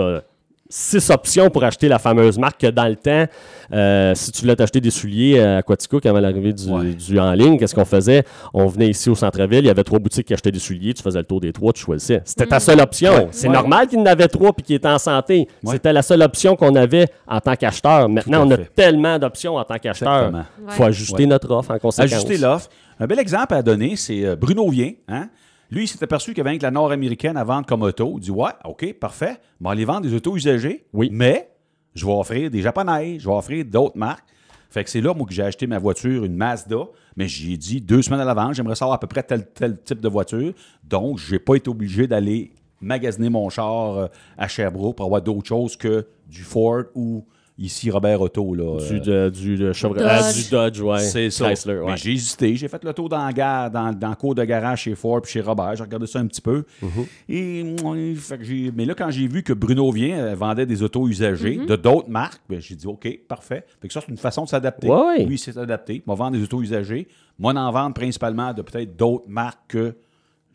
as, 0.00 0.22
six 0.68 1.10
options 1.10 1.48
pour 1.50 1.62
acheter 1.64 1.88
la 1.88 1.98
fameuse 1.98 2.38
marque 2.38 2.60
que 2.60 2.66
dans 2.68 2.86
le 2.88 2.96
temps, 2.96 3.24
euh, 3.72 4.14
si 4.14 4.32
tu 4.32 4.42
voulais 4.42 4.56
t'acheter 4.56 4.80
des 4.80 4.90
souliers 4.90 5.40
à 5.40 5.62
Quaticook 5.62 6.04
avant 6.06 6.20
l'arrivée 6.20 6.52
du, 6.52 6.68
Ouais. 6.70 6.92
du 6.94 7.18
en 7.18 7.32
ligne, 7.32 7.58
qu'est-ce 7.58 7.74
qu'on 7.74 7.84
faisait? 7.84 8.24
On 8.54 8.66
venait 8.66 8.88
ici 8.88 9.08
au 9.10 9.14
centre-ville, 9.14 9.60
il 9.64 9.66
y 9.66 9.70
avait 9.70 9.84
trois 9.84 9.98
boutiques 9.98 10.26
qui 10.26 10.32
achetaient 10.34 10.50
des 10.52 10.58
souliers, 10.58 10.94
tu 10.94 11.02
faisais 11.02 11.18
le 11.18 11.24
tour 11.24 11.40
des 11.40 11.52
trois, 11.52 11.72
tu 11.72 11.82
choisissais. 11.82 12.22
C'était 12.24 12.46
ta 12.46 12.60
seule 12.60 12.80
option. 12.80 13.12
Ouais. 13.12 13.28
C'est 13.30 13.48
Ouais. 13.48 13.54
normal 13.54 13.86
qu'il 13.88 13.98
y 13.98 14.02
en 14.02 14.06
avait 14.06 14.28
trois 14.28 14.52
puis 14.52 14.64
qu'il 14.64 14.76
était 14.76 14.88
en 14.88 14.98
santé. 14.98 15.48
Ouais. 15.62 15.72
C'était 15.74 15.92
la 15.92 16.02
seule 16.02 16.22
option 16.22 16.56
qu'on 16.56 16.74
avait 16.74 17.06
en 17.26 17.40
tant 17.40 17.54
qu'acheteur. 17.56 18.08
Maintenant, 18.08 18.46
on 18.46 18.50
a 18.50 18.56
tellement 18.58 19.18
d'options 19.18 19.56
en 19.56 19.64
tant 19.64 19.78
qu'acheteur. 19.78 20.32
Il 20.66 20.72
faut 20.72 20.84
ajuster 20.84 21.22
Ouais. 21.22 21.26
notre 21.26 21.50
offre 21.52 21.70
en 21.70 21.78
conséquence. 21.78 22.12
Ajuster 22.12 22.38
l'offre. 22.38 22.68
Un 22.98 23.06
bel 23.06 23.18
exemple 23.18 23.54
à 23.54 23.62
donner, 23.62 23.94
c'est 23.96 24.24
euh, 24.24 24.36
Bruno 24.36 24.68
Vien. 24.70 24.92
Hein? 25.08 25.28
Lui, 25.70 25.84
il 25.84 25.88
s'est 25.88 26.02
aperçu 26.02 26.30
qu'il 26.30 26.38
y 26.38 26.40
avait 26.40 26.50
rien 26.50 26.58
que 26.58 26.64
la 26.64 26.70
nord-américaine 26.70 27.36
à 27.36 27.44
vendre 27.44 27.66
comme 27.66 27.82
auto. 27.82 28.14
Il 28.16 28.20
dit 28.20 28.30
Ouais, 28.30 28.52
OK, 28.64 28.92
parfait. 28.94 29.36
On 29.60 29.64
va 29.64 29.70
aller 29.72 29.84
vendre 29.84 30.02
des 30.02 30.14
autos 30.14 30.36
usagées. 30.36 30.86
Oui. 30.92 31.08
Mais 31.12 31.50
je 31.94 32.06
vais 32.06 32.12
offrir 32.12 32.50
des 32.50 32.62
japonais, 32.62 33.18
je 33.18 33.28
vais 33.28 33.34
offrir 33.34 33.64
d'autres 33.64 33.96
marques. 33.96 34.24
Fait 34.70 34.84
que 34.84 34.90
c'est 34.90 35.00
là, 35.00 35.14
moi, 35.14 35.26
que 35.26 35.32
j'ai 35.32 35.42
acheté 35.42 35.66
ma 35.66 35.78
voiture, 35.78 36.24
une 36.24 36.36
Mazda. 36.36 36.76
Mais 37.16 37.28
j'ai 37.28 37.56
dit 37.56 37.80
deux 37.80 38.02
semaines 38.02 38.20
à 38.20 38.24
l'avance, 38.24 38.56
j'aimerais 38.56 38.74
savoir 38.74 38.96
à 38.96 39.00
peu 39.00 39.06
près 39.06 39.22
tel, 39.22 39.46
tel 39.46 39.80
type 39.82 40.00
de 40.00 40.08
voiture. 40.08 40.52
Donc, 40.84 41.18
j'ai 41.18 41.38
pas 41.38 41.54
été 41.54 41.70
obligé 41.70 42.06
d'aller 42.06 42.52
magasiner 42.80 43.30
mon 43.30 43.48
char 43.48 43.96
euh, 43.96 44.06
à 44.36 44.48
Sherbrooke 44.48 44.96
pour 44.96 45.06
avoir 45.06 45.22
d'autres 45.22 45.48
choses 45.48 45.76
que 45.76 46.06
du 46.28 46.42
Ford 46.42 46.84
ou 46.94 47.24
ici 47.58 47.90
Robert 47.90 48.20
Auto. 48.20 48.54
Là, 48.54 48.78
Du, 48.78 49.10
euh, 49.10 49.30
de- 49.30 49.30
du, 49.30 49.56
de 49.56 49.72
Chevrolet- 49.72 50.00
Dodge. 50.00 50.08
ah, 50.10 50.32
du 50.32 50.50
Dodge, 50.50 50.80
ouais. 50.80 50.98
c'est 51.00 51.30
ça. 51.30 51.46
Chrysler, 51.46 51.78
ouais. 51.78 51.96
J'ai 51.96 52.12
hésité. 52.12 52.54
J'ai 52.56 52.68
fait 52.68 52.82
le 52.84 52.92
tour 52.92 53.08
dans 53.08 53.30
dans, 53.32 53.92
dans 53.98 54.10
le 54.10 54.14
cours 54.16 54.34
de 54.34 54.44
garage 54.44 54.82
chez 54.82 54.94
Ford 54.94 55.22
puis 55.22 55.32
chez 55.32 55.40
Robert. 55.40 55.74
J'ai 55.76 55.82
regardé 55.82 56.06
ça 56.06 56.18
un 56.18 56.26
petit 56.26 56.40
peu. 56.40 56.64
Mm-hmm. 56.82 57.06
Et, 57.28 57.64
mm, 57.64 58.16
fait 58.16 58.38
que 58.38 58.44
j'ai- 58.44 58.72
mais 58.74 58.84
là, 58.84 58.94
quand 58.94 59.10
j'ai 59.10 59.26
vu 59.26 59.42
que 59.42 59.52
Bruno 59.52 59.90
Vient 59.90 60.18
euh, 60.18 60.34
vendait 60.34 60.66
des 60.66 60.82
autos 60.82 61.08
usagées 61.08 61.56
Mm-hmm. 61.58 61.66
de 61.66 61.76
d'autres 61.76 62.08
marques, 62.10 62.42
ben, 62.48 62.60
j'ai 62.60 62.74
dit 62.74 62.86
OK, 62.86 63.08
parfait. 63.28 63.64
Fait 63.80 63.88
que 63.88 63.94
ça, 63.94 64.00
c'est 64.00 64.10
une 64.10 64.18
façon 64.18 64.44
de 64.44 64.48
s'adapter. 64.48 64.88
Lui, 65.18 65.34
il 65.36 65.38
s'est 65.38 65.56
adapté. 65.58 66.02
Moi, 66.06 66.14
vendre 66.16 66.36
des 66.36 66.42
autos 66.42 66.60
usagées. 66.62 67.08
Moi, 67.38 67.52
en 67.54 67.70
vendre 67.70 67.94
principalement 67.94 68.52
de 68.54 68.62
peut-être 68.62 68.96
d'autres 68.96 69.24
marques 69.28 69.60
que 69.68 69.94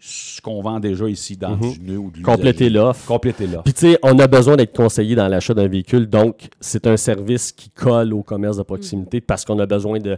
ce 0.03 0.41
qu'on 0.41 0.61
vend 0.63 0.79
déjà 0.79 1.07
ici 1.07 1.37
dans 1.37 1.55
du 1.55 1.79
neuf 1.79 1.97
ou. 1.99 2.09
Mm-hmm. 2.09 2.21
Compléter 2.23 2.69
l'offre. 2.71 3.05
Compléter 3.05 3.45
l'offre. 3.45 3.63
Puis, 3.63 3.73
tu 3.73 3.91
sais, 3.91 3.99
on 4.01 4.17
a 4.17 4.27
besoin 4.27 4.55
d'être 4.55 4.75
conseillé 4.75 5.13
dans 5.15 5.27
l'achat 5.27 5.53
d'un 5.53 5.67
véhicule. 5.67 6.07
Donc, 6.07 6.49
c'est 6.59 6.87
un 6.87 6.97
service 6.97 7.51
qui 7.51 7.69
colle 7.69 8.11
au 8.13 8.23
commerce 8.23 8.57
de 8.57 8.63
proximité 8.63 9.21
parce 9.21 9.45
qu'on 9.45 9.59
a 9.59 9.65
besoin 9.65 9.99
de 9.99 10.17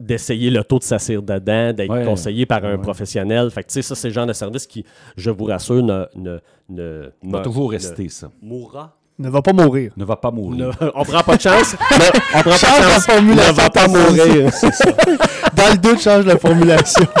d'essayer 0.00 0.50
le 0.50 0.64
taux 0.64 0.80
de 0.80 0.82
s'assire 0.82 1.22
dedans, 1.22 1.72
d'être 1.72 1.88
Ouais. 1.90 2.04
conseillé 2.04 2.44
par 2.44 2.64
un 2.64 2.72
Ouais. 2.72 2.78
professionnel. 2.82 3.48
Fait 3.52 3.62
que, 3.62 3.68
tu 3.68 3.74
sais, 3.74 3.82
ça, 3.82 3.94
c'est 3.94 4.08
le 4.08 4.14
genre 4.14 4.26
de 4.26 4.32
service 4.32 4.66
qui, 4.66 4.84
je 5.16 5.30
vous 5.30 5.44
rassure, 5.44 5.80
ne, 5.84 6.06
ne, 6.16 6.38
ne, 6.68 7.10
va 7.22 7.40
toujours 7.42 7.66
ne 7.66 7.76
rester, 7.76 8.08
ça. 8.08 8.28
mourra. 8.42 8.96
Ne 9.22 9.30
va 9.30 9.40
pas 9.42 9.52
mourir. 9.52 9.92
Ne 9.96 10.04
va 10.04 10.16
pas 10.16 10.30
mourir. 10.30 10.66
Ne- 10.80 10.90
on 10.94 11.04
prend 11.04 11.22
pas 11.22 11.36
de 11.36 11.40
chance. 11.42 11.76
mais 11.98 12.06
on 12.34 12.40
prend 12.40 12.50
pas 12.50 12.56
de 12.80 12.82
la 12.88 12.90
chance. 12.94 13.06
formulation 13.06 13.52
Ne 13.52 13.56
va 13.56 13.70
pas 13.70 13.88
mourir. 13.88 14.50
Dans 15.56 15.70
le 15.70 15.76
doute, 15.78 16.00
change 16.00 16.26
la 16.26 16.38
formulation. 16.38 17.06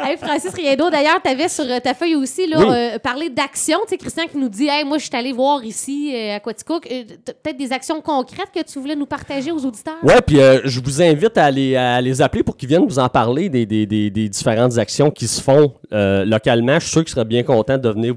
Hey, 0.00 0.16
Francis 0.16 0.54
Riendo, 0.54 0.88
d'ailleurs, 0.88 1.20
tu 1.22 1.30
avais 1.30 1.48
sur 1.50 1.64
euh, 1.68 1.80
ta 1.80 1.92
feuille 1.92 2.14
aussi 2.14 2.46
là, 2.46 2.56
Oui. 2.60 2.66
euh, 2.70 2.98
parlé 2.98 3.28
d'action. 3.28 3.76
Tu 3.82 3.90
sais, 3.90 3.96
Christian 3.98 4.24
qui 4.30 4.38
nous 4.38 4.48
dit 4.48 4.66
hey, 4.66 4.82
Moi, 4.82 4.96
je 4.96 5.04
suis 5.04 5.14
allé 5.14 5.32
voir 5.34 5.62
ici 5.64 6.12
euh, 6.14 6.36
à 6.36 6.40
Quaticook. 6.40 6.88
Euh, 6.90 7.02
Peut-être 7.42 7.58
des 7.58 7.72
actions 7.72 8.00
concrètes 8.00 8.48
que 8.54 8.62
tu 8.62 8.78
voulais 8.78 8.96
nous 8.96 9.04
partager 9.04 9.50
aux 9.52 9.62
auditeurs? 9.66 9.96
Ouais, 10.02 10.22
puis 10.26 10.40
euh, 10.40 10.60
je 10.64 10.80
vous 10.80 11.02
invite 11.02 11.36
à 11.36 11.50
les, 11.50 11.76
à 11.76 12.00
les 12.00 12.22
appeler 12.22 12.42
pour 12.42 12.56
qu'ils 12.56 12.70
viennent 12.70 12.86
vous 12.86 12.98
en 12.98 13.08
parler 13.10 13.50
des, 13.50 13.66
des- 13.66 13.84
des- 13.84 14.08
des 14.08 14.28
différentes 14.30 14.78
actions 14.78 15.10
qui 15.10 15.26
se 15.28 15.42
font 15.42 15.74
euh, 15.92 16.24
localement. 16.24 16.76
Je 16.78 16.84
suis 16.84 16.90
sûr 16.92 17.04
qu'ils 17.04 17.12
seraient 17.12 17.24
bien 17.26 17.42
contents 17.42 17.76
de 17.76 17.88
venir. 17.90 18.14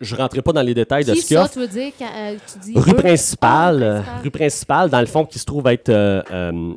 Je 0.00 0.14
ne 0.14 0.20
rentrerai 0.20 0.42
pas 0.42 0.52
dans 0.52 0.62
les 0.62 0.74
détails 0.74 1.04
de 1.04 1.14
ce 1.14 1.26
qu'il 1.26 1.36
y 1.36 1.40
ça, 1.40 1.44
a. 1.46 1.48
tu 1.48 1.58
veux 1.58 1.66
dire 1.66 1.90
quand, 1.98 2.06
euh, 2.14 2.36
tu 2.52 2.58
dis 2.60 2.71
Rue 2.74 2.94
principale, 2.94 3.82
euh, 3.82 4.00
rue 4.22 4.30
principale. 4.30 4.84
rue 4.84 4.90
dans 4.90 5.00
le 5.00 5.06
fond, 5.06 5.24
qui 5.24 5.38
se 5.38 5.44
trouve 5.44 5.66
être 5.68 5.88
euh, 5.88 6.22
euh, 6.30 6.74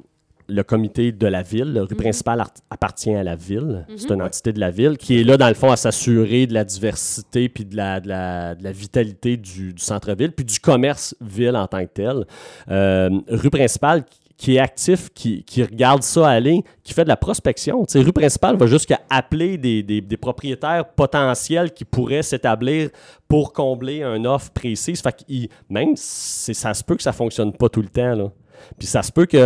le 0.48 0.62
comité 0.64 1.12
de 1.12 1.26
la 1.28 1.42
ville. 1.42 1.74
La 1.74 1.82
Mhm. 1.82 1.88
rue 1.88 1.96
principale 1.96 2.40
art- 2.42 2.52
appartient 2.70 3.14
à 3.16 3.24
la 3.24 3.36
ville. 3.36 3.86
C'est 3.98 4.12
une 4.12 4.22
entité 4.22 4.54
de 4.54 4.60
la 4.60 4.70
ville 4.72 4.98
qui 4.98 5.20
est 5.20 5.24
là, 5.24 5.38
dans 5.38 5.48
le 5.48 5.54
fond, 5.56 5.72
à 5.72 5.76
s'assurer 5.76 6.46
de 6.46 6.54
la 6.54 6.64
diversité 6.64 7.50
puis 7.50 7.66
de 7.66 7.76
la, 7.76 8.00
de 8.00 8.08
la, 8.08 8.54
de 8.56 8.64
la 8.64 8.72
vitalité 8.72 9.38
du, 9.38 9.74
du 9.74 9.82
centre-ville, 9.82 10.32
puis 10.32 10.46
du 10.46 10.60
commerce-ville 10.60 11.56
en 11.56 11.68
tant 11.68 11.84
que 11.84 11.92
tel. 11.94 12.26
Euh, 12.70 13.10
rue 13.30 13.50
principale 13.50 14.04
qui 14.38 14.56
est 14.58 14.60
actif, 14.60 15.10
qui, 15.14 15.44
qui 15.44 15.64
regarde 15.64 16.04
ça 16.04 16.28
aller, 16.28 16.62
qui 16.84 16.94
fait 16.94 17.04
de 17.06 17.10
la 17.10 17.16
prospection. 17.16 17.86
Tu 17.86 17.94
sais, 17.94 18.00
rue 18.02 18.12
principale 18.12 18.58
va 18.58 18.68
jusqu'à 18.68 19.00
appeler 19.10 19.58
des, 19.58 19.82
des- 19.82 20.02
des 20.02 20.18
propriétaires 20.18 20.86
potentiels 20.90 21.72
qui 21.74 21.86
pourraient 21.86 22.22
s'établir 22.24 22.90
pour 23.30 23.54
combler 23.54 24.04
une 24.04 24.28
offre 24.28 24.52
précise. 24.52 25.02
Fait 25.02 25.16
qu'il- 25.16 25.48
même 25.70 25.94
ça 25.96 26.74
se 26.74 26.84
peut 26.84 26.96
que 26.98 27.04
ça 27.04 27.14
fonctionne 27.14 27.54
pas 27.54 27.70
tout 27.70 27.82
le 27.82 27.88
temps, 27.90 28.14
là. 28.16 28.32
Puis 28.80 28.88
ça 28.88 29.04
se 29.04 29.12
peut 29.12 29.26
qu'il 29.26 29.40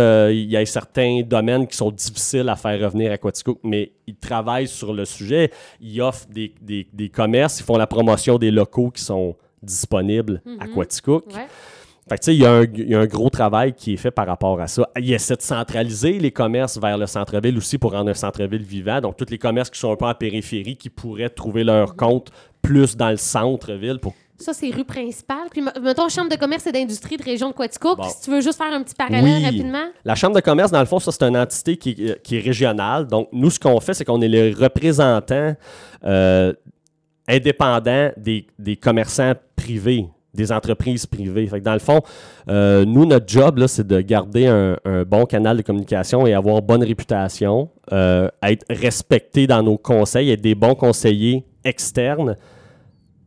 y 0.50 0.56
ait 0.56 0.64
certains 0.64 1.22
domaines 1.22 1.66
qui 1.66 1.76
sont 1.76 1.90
difficiles 1.90 2.48
à 2.48 2.56
faire 2.56 2.80
revenir 2.80 3.12
à 3.12 3.18
Quaticook, 3.18 3.58
mais 3.62 3.92
ils 4.06 4.16
travaillent 4.16 4.68
sur 4.68 4.92
le 4.94 5.04
sujet. 5.04 5.50
Ils 5.80 6.00
offrent 6.00 6.26
des, 6.28 6.54
des- 6.62 6.88
des 6.92 7.08
commerces, 7.10 7.60
ils 7.60 7.64
font 7.64 7.76
la 7.76 7.86
promotion 7.86 8.38
des 8.38 8.50
locaux 8.50 8.90
qui 8.90 9.02
sont 9.02 9.36
disponibles 9.62 10.42
à 10.58 10.66
Quaticook. 10.66 11.26
Ouais. 11.34 11.46
Fait 12.10 12.16
que, 12.18 12.22
tu 12.22 12.24
sais, 12.32 12.34
il 12.34 12.42
y, 12.42 12.44
a 12.44 12.52
un- 12.52 12.64
il 12.64 12.88
y 12.90 12.94
a 12.96 12.98
un 12.98 13.06
gros 13.06 13.30
travail 13.30 13.72
qui 13.72 13.92
est 13.94 13.96
fait 13.96 14.10
par 14.10 14.26
rapport 14.26 14.60
à 14.60 14.66
ça. 14.66 14.86
Il 14.98 15.12
essaie 15.12 15.36
de 15.36 15.42
centraliser 15.42 16.18
les 16.18 16.32
commerces 16.32 16.76
vers 16.76 16.98
le 16.98 17.06
centre-ville 17.06 17.56
aussi 17.56 17.78
pour 17.78 17.92
rendre 17.92 18.10
un 18.10 18.14
centre-ville 18.14 18.64
vivant. 18.64 19.00
Donc, 19.00 19.16
tous 19.16 19.30
les 19.30 19.38
commerces 19.38 19.70
qui 19.70 19.78
sont 19.78 19.92
un 19.92 19.96
peu 19.96 20.06
en 20.06 20.14
périphérie, 20.14 20.76
qui 20.76 20.90
pourraient 20.90 21.28
trouver 21.30 21.62
leur 21.62 21.94
compte 21.94 22.30
plus 22.60 22.96
dans 22.96 23.10
le 23.10 23.16
centre-ville 23.16 23.98
pour 24.02 24.14
Ça, 24.38 24.52
c'est 24.54 24.70
rue 24.70 24.84
principale. 24.84 25.48
Puis, 25.52 25.60
me- 25.60 25.80
mettons, 25.82 26.08
Chambre 26.08 26.30
de 26.30 26.36
commerce 26.36 26.66
et 26.66 26.72
d'industrie 26.72 27.16
de 27.18 27.22
région 27.22 27.50
de 27.50 27.54
Quaticook. 27.54 27.98
Bon. 27.98 28.04
Si 28.08 28.22
tu 28.22 28.30
veux 28.30 28.40
juste 28.40 28.56
faire 28.56 28.72
un 28.72 28.82
petit 28.82 28.94
parallèle 28.94 29.22
Oui. 29.22 29.44
rapidement. 29.44 29.84
La 30.04 30.14
Chambre 30.16 30.34
de 30.34 30.40
commerce, 30.40 30.72
dans 30.72 30.80
le 30.80 30.86
fond, 30.86 30.98
ça, 30.98 31.12
c'est 31.12 31.22
une 31.24 31.36
entité 31.36 31.76
qui, 31.76 31.90
est- 31.90 32.10
euh, 32.10 32.14
qui 32.24 32.36
est 32.38 32.40
régionale. 32.40 33.06
Donc, 33.06 33.28
nous, 33.32 33.50
ce 33.50 33.60
qu'on 33.60 33.78
fait, 33.80 33.94
c'est 33.94 34.04
qu'on 34.04 34.20
est 34.22 34.28
les 34.28 34.52
représentants 34.52 35.54
euh, 36.04 36.54
indépendants 37.28 38.10
des, 38.16 38.46
des 38.58 38.76
commerçants 38.76 39.34
privés, 39.54 40.06
des 40.34 40.52
entreprises 40.52 41.06
privées. 41.06 41.46
Fait 41.46 41.60
que 41.60 41.64
dans 41.64 41.72
le 41.72 41.78
fond, 41.78 42.00
euh, 42.48 42.84
nous, 42.84 43.06
notre 43.06 43.26
job, 43.28 43.64
c'est 43.66 43.86
de 43.86 44.00
garder 44.00 44.46
un, 44.46 44.76
un 44.84 45.02
bon 45.02 45.24
canal 45.26 45.56
de 45.56 45.62
communication 45.62 46.26
et 46.26 46.34
avoir 46.34 46.62
bonne 46.62 46.84
réputation, 46.84 47.68
euh, 47.92 48.28
être 48.42 48.64
respecté 48.70 49.46
dans 49.46 49.62
nos 49.62 49.78
conseils, 49.78 50.30
être 50.30 50.40
des 50.40 50.54
bons 50.54 50.74
conseillers 50.74 51.44
externes 51.64 52.36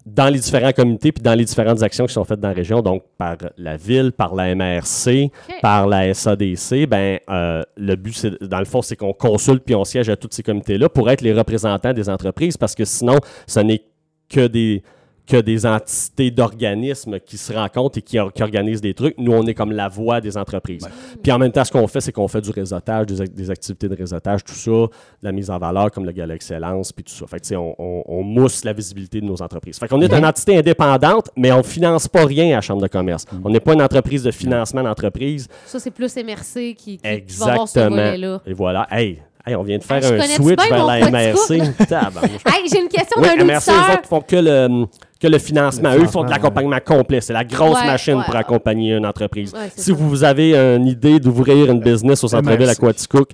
dans 0.05 0.31
les 0.31 0.39
différents 0.39 0.71
comités 0.71 1.11
puis 1.11 1.23
dans 1.23 1.33
les 1.33 1.45
différentes 1.45 1.81
actions 1.81 2.05
qui 2.05 2.13
sont 2.13 2.25
faites 2.25 2.39
dans 2.39 2.49
la 2.49 2.53
région, 2.53 2.81
donc 2.81 3.03
par 3.17 3.37
la 3.57 3.77
ville, 3.77 4.11
par 4.11 4.35
la 4.35 4.53
MRC, 4.53 5.31
par 5.61 5.87
la 5.87 6.13
SADC, 6.13 6.87
ben, 6.87 7.19
euh, 7.29 7.63
le 7.77 7.95
but, 7.95 8.13
c'est, 8.15 8.43
dans 8.43 8.59
le 8.59 8.65
fond, 8.65 8.81
c'est 8.81 8.95
qu'on 8.95 9.13
consulte 9.13 9.63
puis 9.63 9.75
on 9.75 9.85
siège 9.85 10.09
à 10.09 10.17
tous 10.17 10.29
ces 10.31 10.43
comités-là 10.43 10.89
pour 10.89 11.09
être 11.09 11.21
les 11.21 11.33
représentants 11.33 11.93
des 11.93 12.09
entreprises 12.09 12.57
parce 12.57 12.75
que 12.75 12.85
sinon, 12.85 13.17
ce 13.47 13.61
n'est 13.61 13.83
que 14.29 14.47
des, 14.47 14.83
que 15.25 15.37
des 15.37 15.65
entités 15.65 16.31
d'organismes 16.31 17.17
qui 17.19 17.37
se 17.37 17.53
rencontrent 17.53 17.97
et 17.97 18.01
qui, 18.01 18.19
or- 18.19 18.33
qui 18.33 18.43
organisent 18.43 18.81
des 18.81 18.93
trucs. 18.93 19.17
Nous, 19.17 19.31
on 19.31 19.45
est 19.47 19.53
comme 19.53 19.71
la 19.71 19.87
voix 19.87 20.19
des 20.19 20.37
entreprises. 20.37 20.85
Puis 21.21 21.31
en 21.31 21.39
même 21.39 21.51
temps, 21.51 21.63
ce 21.63 21.71
qu'on 21.71 21.87
fait, 21.87 22.01
c'est 22.01 22.11
qu'on 22.11 22.27
fait 22.27 22.41
du 22.41 22.49
réseautage, 22.51 23.05
des, 23.05 23.21
ac- 23.21 23.33
des 23.33 23.49
activités 23.49 23.87
de 23.87 23.95
réseautage, 23.95 24.43
tout 24.43 24.53
ça, 24.53 24.69
de 24.71 24.89
la 25.21 25.31
mise 25.31 25.49
en 25.49 25.57
valeur 25.57 25.91
comme 25.91 26.05
le 26.05 26.11
Gala 26.11 26.35
Excellence, 26.35 26.91
puis 26.91 27.05
tout 27.05 27.13
ça. 27.13 27.25
Fait 27.27 27.37
que, 27.37 27.43
tu 27.43 27.47
sais, 27.49 27.55
on, 27.55 27.73
on- 27.79 28.03
on 28.05 28.21
mousse 28.23 28.65
la 28.65 28.73
visibilité 28.73 29.21
de 29.21 29.25
nos 29.25 29.41
entreprises. 29.41 29.79
Fait 29.79 29.87
qu'on 29.87 30.01
est 30.01 30.13
une 30.13 30.25
entité 30.25 30.57
indépendante, 30.57 31.29
mais 31.37 31.51
on 31.53 31.63
finance 31.63 32.07
pas 32.09 32.25
rien 32.25 32.47
à 32.51 32.55
la 32.55 32.61
Chambre 32.61 32.81
de 32.81 32.87
commerce. 32.87 33.25
On 33.45 33.49
n'est 33.49 33.61
pas 33.61 33.73
une 33.73 33.81
entreprise 33.81 34.23
de 34.23 34.31
financement 34.31 34.83
d'entreprise. 34.83 35.47
Ça, 35.65 35.79
c'est 35.79 35.91
plus 35.91 36.13
MRC 36.17 36.75
qui, 36.75 36.75
qui, 36.75 36.97
qui 36.97 37.37
va 37.37 37.45
avoir 37.53 37.67
ce 37.67 37.79
Exactement. 37.79 37.95
volet-là. 38.03 38.41
Et 38.45 38.53
voilà. 38.53 38.87
Hey, 38.91 39.21
hey, 39.47 39.55
on 39.55 39.63
vient 39.63 39.77
de 39.77 39.83
faire 39.83 40.01
je 40.01 40.13
un 40.13 40.21
switch 40.21 40.69
vers 40.69 40.85
la 40.85 41.09
MRC. 41.09 41.61
Hey, 42.45 42.67
j'ai 42.71 42.79
une 42.81 42.89
question 42.89 43.21
Oui, 43.21 43.27
d'un 43.37 43.45
MRC, 43.45 43.69
auditeur. 43.69 43.93
autres 43.93 44.07
font 44.07 44.21
que 44.21 44.35
le, 44.35 44.85
que 45.23 45.27
le 45.31 45.39
financement. 45.39 45.91
Le 45.93 45.95
Eux 45.95 45.99
font 45.99 46.05
de 46.05 46.27
financement, 46.27 46.29
l'accompagnement 46.29 46.79
complet. 46.85 47.21
C'est 47.21 47.33
la 47.33 47.43
grosse 47.45 47.79
Ouais, 47.79 47.85
machine 47.87 48.15
ouais, 48.15 48.23
pour 48.25 48.35
accompagner 48.35 48.93
une 48.95 49.05
entreprise. 49.05 49.53
Si 49.75 49.91
ça. 49.91 49.93
vous 49.97 50.23
avez 50.23 50.53
une 50.55 50.85
idée 50.87 51.19
d'ouvrir 51.19 51.71
une 51.71 51.79
business 51.79 52.23
au 52.23 52.27
centre-ville 52.27 52.69
à. 52.69 52.75
Quaticook 52.75 53.29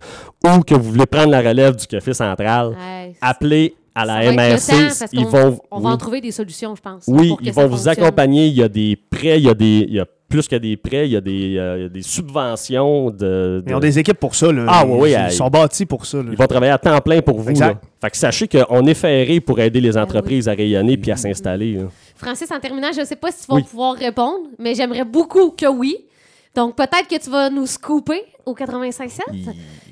ou 0.46 0.60
que 0.62 0.76
vous 0.76 0.92
voulez 0.92 1.06
prendre 1.06 1.32
la 1.32 1.40
relève 1.42 1.76
du 1.76 1.88
café 1.88 2.14
central, 2.14 2.70
Ouais, 2.70 3.14
appelez 3.22 3.76
à 3.96 4.06
la 4.06 4.32
MRC. 4.32 4.72
ils 5.14 5.26
vont, 5.26 5.60
On 5.72 5.80
va 5.80 5.90
oui. 5.90 5.94
en 5.96 5.98
trouver 5.98 6.22
des 6.22 6.32
solutions, 6.32 6.76
je 6.76 6.82
pense. 6.82 7.04
Oui, 7.08 7.30
pour 7.30 7.38
que 7.40 7.44
ils 7.46 7.54
ça 7.54 7.62
vont 7.62 7.68
vous 7.68 7.78
fonctionne. 7.84 8.04
accompagner. 8.06 8.48
Il 8.48 8.54
y 8.54 8.64
a 8.64 8.70
des 8.70 8.96
prêts, 9.10 9.40
il 9.40 9.46
y 9.46 9.50
a 9.50 9.54
des, 9.54 9.86
il 9.90 9.94
y 9.96 10.00
a 10.00 10.06
plus 10.30 10.48
que 10.48 10.56
des 10.56 10.78
prêts, 10.78 11.08
il 11.08 11.12
y 11.14 11.16
a 11.18 11.22
des, 11.22 11.58
euh, 11.58 11.78
il 11.78 11.82
y 11.84 11.86
a 11.86 11.90
des 11.90 12.02
subventions 12.02 13.10
de. 13.10 13.64
Ils 13.68 13.74
ont 13.76 13.80
des 13.80 13.98
équipes 14.00 14.20
pour 14.20 14.36
ça. 14.36 14.52
Là. 14.52 14.66
Ah, 14.68 14.86
oui, 14.86 14.98
oui, 15.14 15.16
Ils, 15.28 15.32
sont 15.32 15.50
bâtis 15.50 15.86
pour 15.86 16.06
ça. 16.06 16.18
là. 16.20 16.30
Ils 16.32 16.38
vont 16.38 16.48
travailler 16.48 16.72
à 16.72 16.78
temps 16.78 17.00
plein 17.02 17.22
pour 17.22 17.40
vous. 17.40 17.50
Exact. 17.50 17.82
là. 17.84 17.90
Fait 18.02 18.10
que 18.12 18.18
sachez 18.18 18.48
qu'on 18.48 18.86
est 18.86 18.94
ferré 18.94 19.40
pour 19.42 19.60
aider 19.60 19.82
les 19.82 19.98
entreprises 19.98 20.48
à 20.48 20.54
rayonner 20.54 20.96
puis 20.98 21.12
à 21.12 21.18
s'installer. 21.18 21.80
Francis, 22.16 22.50
en 22.52 22.60
terminant, 22.60 22.92
je 22.94 23.02
ne 23.02 23.06
sais 23.06 23.16
pas 23.16 23.32
si 23.32 23.42
tu 23.42 23.48
vas 23.52 23.56
Oui. 23.56 23.64
pouvoir 23.64 23.96
répondre, 23.96 24.48
mais 24.58 24.76
j'aimerais 24.76 25.06
beaucoup 25.06 25.52
que 25.52 25.66
oui. 25.68 25.98
Donc, 26.56 26.76
peut-être 26.76 27.08
que 27.10 27.22
tu 27.22 27.30
vas 27.30 27.50
nous 27.50 27.66
scooper 27.66 28.22
au 28.46 28.54
85.7. 28.54 29.20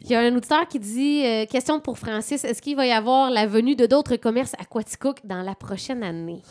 Il 0.03 0.11
y 0.11 0.15
a 0.15 0.21
un 0.21 0.35
auditeur 0.35 0.67
qui 0.67 0.79
dit 0.79 1.21
euh, 1.25 1.45
Question 1.45 1.79
pour 1.81 1.99
Francis, 1.99 2.43
est-ce 2.45 2.61
qu'il 2.61 2.75
va 2.77 2.85
y 2.85 2.91
avoir 2.91 3.29
la 3.29 3.45
venue 3.45 3.75
de 3.75 3.85
d'autres 3.85 4.15
commerces 4.15 4.53
à 4.53 4.63
Quaticook 4.65 5.17
dans 5.25 5.41
la 5.41 5.53
prochaine 5.53 6.01
année? 6.01 6.41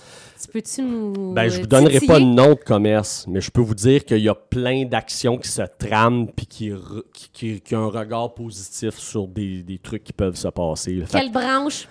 Peux-tu 0.60 0.82
nous. 0.82 1.32
Ben, 1.34 1.48
je 1.48 1.58
euh, 1.58 1.60
vous 1.60 1.66
donnerai 1.66 2.00
pas 2.00 2.18
de 2.18 2.24
nom 2.24 2.50
de 2.50 2.54
commerce, 2.64 3.26
mais 3.28 3.40
je 3.40 3.50
peux 3.50 3.60
vous 3.60 3.74
dire 3.74 4.04
qu'il 4.04 4.18
y 4.18 4.28
a 4.28 4.34
plein 4.34 4.84
d'actions 4.86 5.36
qui 5.38 5.48
se 5.48 5.62
trament 5.78 6.26
puis 6.34 6.46
qui, 6.46 6.72
qui, 7.12 7.28
qui- 7.32 7.60
qui 7.60 7.74
ont 7.76 7.84
un 7.84 7.98
regard 8.00 8.32
positif 8.34 8.96
sur 8.98 9.26
des, 9.28 9.62
des 9.62 9.78
trucs 9.78 10.04
qui 10.04 10.12
peuvent 10.12 10.36
se 10.36 10.48
passer. 10.48 11.02
Fait 11.06 11.18
Quelle 11.20 11.32
branche? 11.32 11.88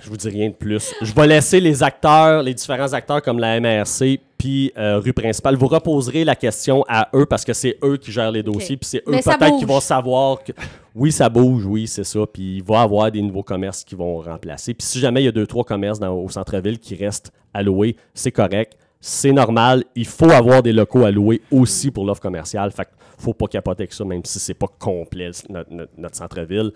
Je 0.00 0.08
vous 0.10 0.16
dis 0.16 0.28
rien 0.28 0.48
de 0.48 0.54
plus. 0.54 0.94
Je 1.00 1.12
vais 1.14 1.26
laisser 1.26 1.60
les 1.60 1.82
acteurs, 1.82 2.42
les 2.42 2.54
différents 2.54 2.92
acteurs 2.92 3.22
comme 3.22 3.38
la 3.38 3.58
MRC 3.60 4.20
puis 4.38 4.72
euh, 4.76 4.98
rue 4.98 5.12
principale. 5.14 5.56
Vous 5.56 5.66
reposerez 5.68 6.24
la 6.24 6.36
question 6.36 6.84
à 6.88 7.08
eux 7.14 7.24
parce 7.26 7.44
que 7.44 7.52
c'est 7.54 7.78
eux 7.82 7.96
qui 7.96 8.12
gèrent 8.12 8.30
les 8.30 8.42
dossiers 8.42 8.76
puis 8.76 8.86
c'est 8.88 9.02
eux 9.08 9.14
peut-être 9.38 9.58
qui 9.58 9.64
vont 9.64 9.80
savoir 9.80 10.44
que 10.44 10.52
oui 10.94 11.10
ça 11.12 11.28
bouge, 11.28 11.64
oui 11.64 11.86
c'est 11.86 12.04
ça. 12.04 12.20
Puis 12.30 12.56
il 12.58 12.62
va 12.62 12.74
y 12.76 12.82
avoir 12.82 13.10
des 13.10 13.22
nouveaux 13.22 13.42
commerces 13.42 13.82
qui 13.84 13.94
vont 13.94 14.18
remplacer. 14.18 14.74
Puis 14.74 14.86
si 14.86 14.98
jamais 15.00 15.22
il 15.22 15.24
y 15.24 15.28
a 15.28 15.32
deux 15.32 15.46
trois 15.46 15.64
commerces 15.64 15.98
dans- 15.98 16.12
au 16.14 16.28
centre-ville 16.28 16.78
qui 16.78 16.94
restent 16.94 17.32
à 17.54 17.62
louer, 17.62 17.96
c'est 18.12 18.32
correct. 18.32 18.76
C'est 19.00 19.32
normal, 19.32 19.84
il 19.94 20.06
faut 20.06 20.30
avoir 20.30 20.62
des 20.62 20.72
locaux 20.72 21.04
à 21.04 21.10
louer 21.10 21.42
aussi 21.50 21.90
pour 21.90 22.04
l'offre 22.06 22.22
commerciale. 22.22 22.70
Fait 22.70 22.84
qu'il 22.84 22.94
faut 23.18 23.34
pas 23.34 23.46
capoter 23.48 23.82
avec 23.82 23.92
ça, 23.92 24.02
même 24.04 24.22
si 24.24 24.38
c'est 24.38 24.54
pas 24.54 24.66
complet 24.78 25.30
notre, 25.50 25.70
notre- 25.72 25.92
notre 25.98 26.16
centre-ville. 26.16 26.72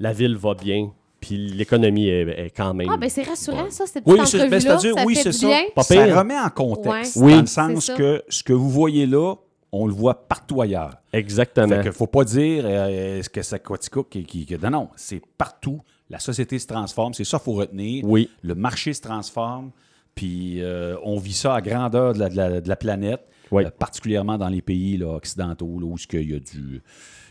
La 0.00 0.12
ville 0.14 0.36
va 0.36 0.54
bien, 0.54 0.90
puis 1.26 1.36
l'économie 1.36 2.08
est, 2.08 2.46
est 2.46 2.50
quand 2.50 2.72
même. 2.74 2.88
Ah, 2.90 2.96
ben 2.96 3.08
c'est 3.10 3.22
rassurant, 3.24 3.70
ça, 3.70 3.86
cette 3.86 4.04
Oui, 4.06 4.16
petite 4.18 4.28
c'est 4.28 4.38
ben, 4.38 4.44
entrevue-là. 4.46 4.60
c'est-à-dire, 4.78 4.94
ça 4.98 5.04
oui, 5.06 5.14
fait 5.16 5.22
c'est 5.22 5.30
du 5.30 5.36
ça. 5.38 5.46
bien. 5.48 5.82
Ça 5.82 6.18
remet 6.20 6.38
en 6.38 6.50
contexte, 6.50 7.16
Ouais. 7.16 7.22
Oui. 7.24 7.32
dans 7.34 7.40
le 7.40 7.46
sens 7.46 7.90
que 7.96 8.22
ce 8.28 8.42
que 8.42 8.52
vous 8.52 8.70
voyez 8.70 9.06
là, 9.06 9.34
on 9.72 9.86
le 9.86 9.92
voit 9.92 10.26
partout 10.28 10.62
ailleurs. 10.62 10.94
Exactement. 11.12 11.68
Fait 11.68 11.84
que 11.84 11.90
faut 11.90 12.06
pas 12.06 12.24
dire 12.24 12.62
euh, 12.66 13.18
est-ce 13.18 13.28
que 13.28 13.42
c'est 13.42 13.62
Quaticook 13.62 14.08
qui, 14.08 14.24
qui, 14.24 14.46
qui- 14.46 14.56
Non, 14.58 14.70
non, 14.70 14.88
c'est 14.96 15.20
partout. 15.36 15.80
La 16.08 16.18
société 16.20 16.58
se 16.58 16.66
transforme, 16.68 17.12
c'est 17.14 17.24
ça 17.24 17.38
qu'il 17.38 17.44
faut 17.46 17.52
retenir. 17.58 18.04
Oui. 18.04 18.30
Le 18.42 18.54
marché 18.54 18.92
se 18.94 19.02
transforme, 19.02 19.72
puis 20.14 20.62
euh, 20.62 20.96
on 21.02 21.18
vit 21.18 21.32
ça 21.32 21.56
à 21.56 21.60
grandeur 21.60 22.14
de 22.14 22.20
la, 22.20 22.28
de 22.28 22.36
la- 22.36 22.60
de 22.60 22.68
la 22.68 22.76
planète, 22.76 23.20
Oui. 23.50 23.64
euh, 23.64 23.70
particulièrement 23.76 24.38
dans 24.38 24.48
les 24.48 24.62
pays 24.62 24.96
là, 24.96 25.08
occidentaux, 25.16 25.78
là, 25.80 25.86
où 25.86 25.96
il 26.12 26.30
y 26.30 26.34
a 26.34 26.38
du... 26.38 26.80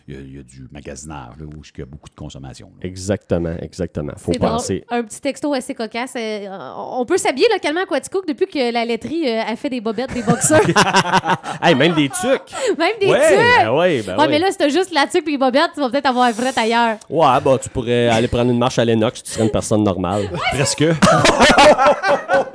Il 0.08 0.14
y 0.14 0.18
a, 0.18 0.22
il 0.22 0.36
y 0.36 0.40
a 0.40 0.44
du 0.44 0.68
magasinage, 0.72 1.34
là, 1.40 1.46
où 1.46 1.62
il 1.64 1.80
y 1.80 1.82
a 1.82 1.86
beaucoup 1.86 2.10
de 2.10 2.14
consommation. 2.16 2.68
là. 2.80 2.88
Exactement, 2.88 3.56
exactement. 3.60 4.12
Faut 4.18 4.32
drôle. 4.34 4.50
penser. 4.52 4.86
Un 4.92 5.02
petit 5.04 5.20
texto 5.20 5.52
assez 5.52 5.74
cocasse. 5.74 6.14
euh, 6.16 6.48
on 6.78 7.04
peut 7.08 7.18
s'habiller 7.18 7.48
localement 7.52 7.82
à 7.82 7.86
Quaticook 7.88 8.28
depuis 8.28 8.46
que 8.46 8.72
la 8.72 8.86
laiterie 8.86 9.28
euh, 9.28 9.42
a 9.42 9.56
fait 9.56 9.70
des 9.70 9.82
bobettes, 9.82 10.14
des 10.14 10.22
boxeurs. 10.22 10.62
Hey, 11.62 11.74
même 11.74 11.94
des 11.94 12.10
tucs! 12.10 12.78
Même 12.78 12.92
des 13.00 13.08
Ouais. 13.08 13.30
tucs! 13.30 13.38
Ben 13.64 13.72
oui, 13.72 14.02
ben 14.04 14.16
Ouais, 14.18 14.24
oui. 14.26 14.28
mais 14.30 14.40
là, 14.40 14.52
si 14.52 14.58
t'as 14.58 14.70
juste 14.70 14.94
la 14.94 15.08
tuque 15.08 15.28
et 15.28 15.32
les 15.32 15.38
bobettes, 15.40 15.72
tu 15.74 15.80
vas 15.80 15.90
peut-être 15.90 16.06
avoir 16.06 16.26
un 16.26 16.34
fret 16.34 16.54
ailleurs. 16.56 16.98
Ouais, 17.10 17.42
bah 17.44 17.58
tu 17.60 17.70
pourrais 17.70 18.10
aller 18.10 18.28
prendre 18.28 18.52
une 18.52 18.60
marche 18.60 18.78
à 18.78 18.86
l'Enox, 18.86 19.24
tu 19.24 19.32
serais 19.32 19.46
une 19.46 19.52
personne 19.52 19.82
normale. 19.84 20.30
Presque. 20.52 20.84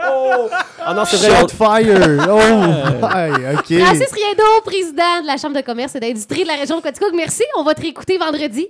Ah 0.85 0.95
non, 0.95 1.05
c'est 1.05 1.17
vrai. 1.17 1.41
Shot 1.41 1.49
fire! 1.49 2.19
Oh! 2.31 3.57
OK. 3.59 3.79
Francis 3.79 4.13
Riendo, 4.13 4.61
président 4.65 5.23
de 5.23 5.27
la 5.27 5.37
Chambre 5.37 5.57
de 5.57 5.61
commerce 5.63 5.95
et 5.97 6.01
d'industrie 6.01 6.43
de 6.43 6.49
la 6.49 6.55
région 6.55 6.77
de 6.77 6.83
Quaticook, 6.83 7.13
merci. 7.15 7.43
On 7.57 7.63
va 7.63 7.75
te 7.75 7.81
réécouter 7.81 8.19
vendredi. 8.19 8.69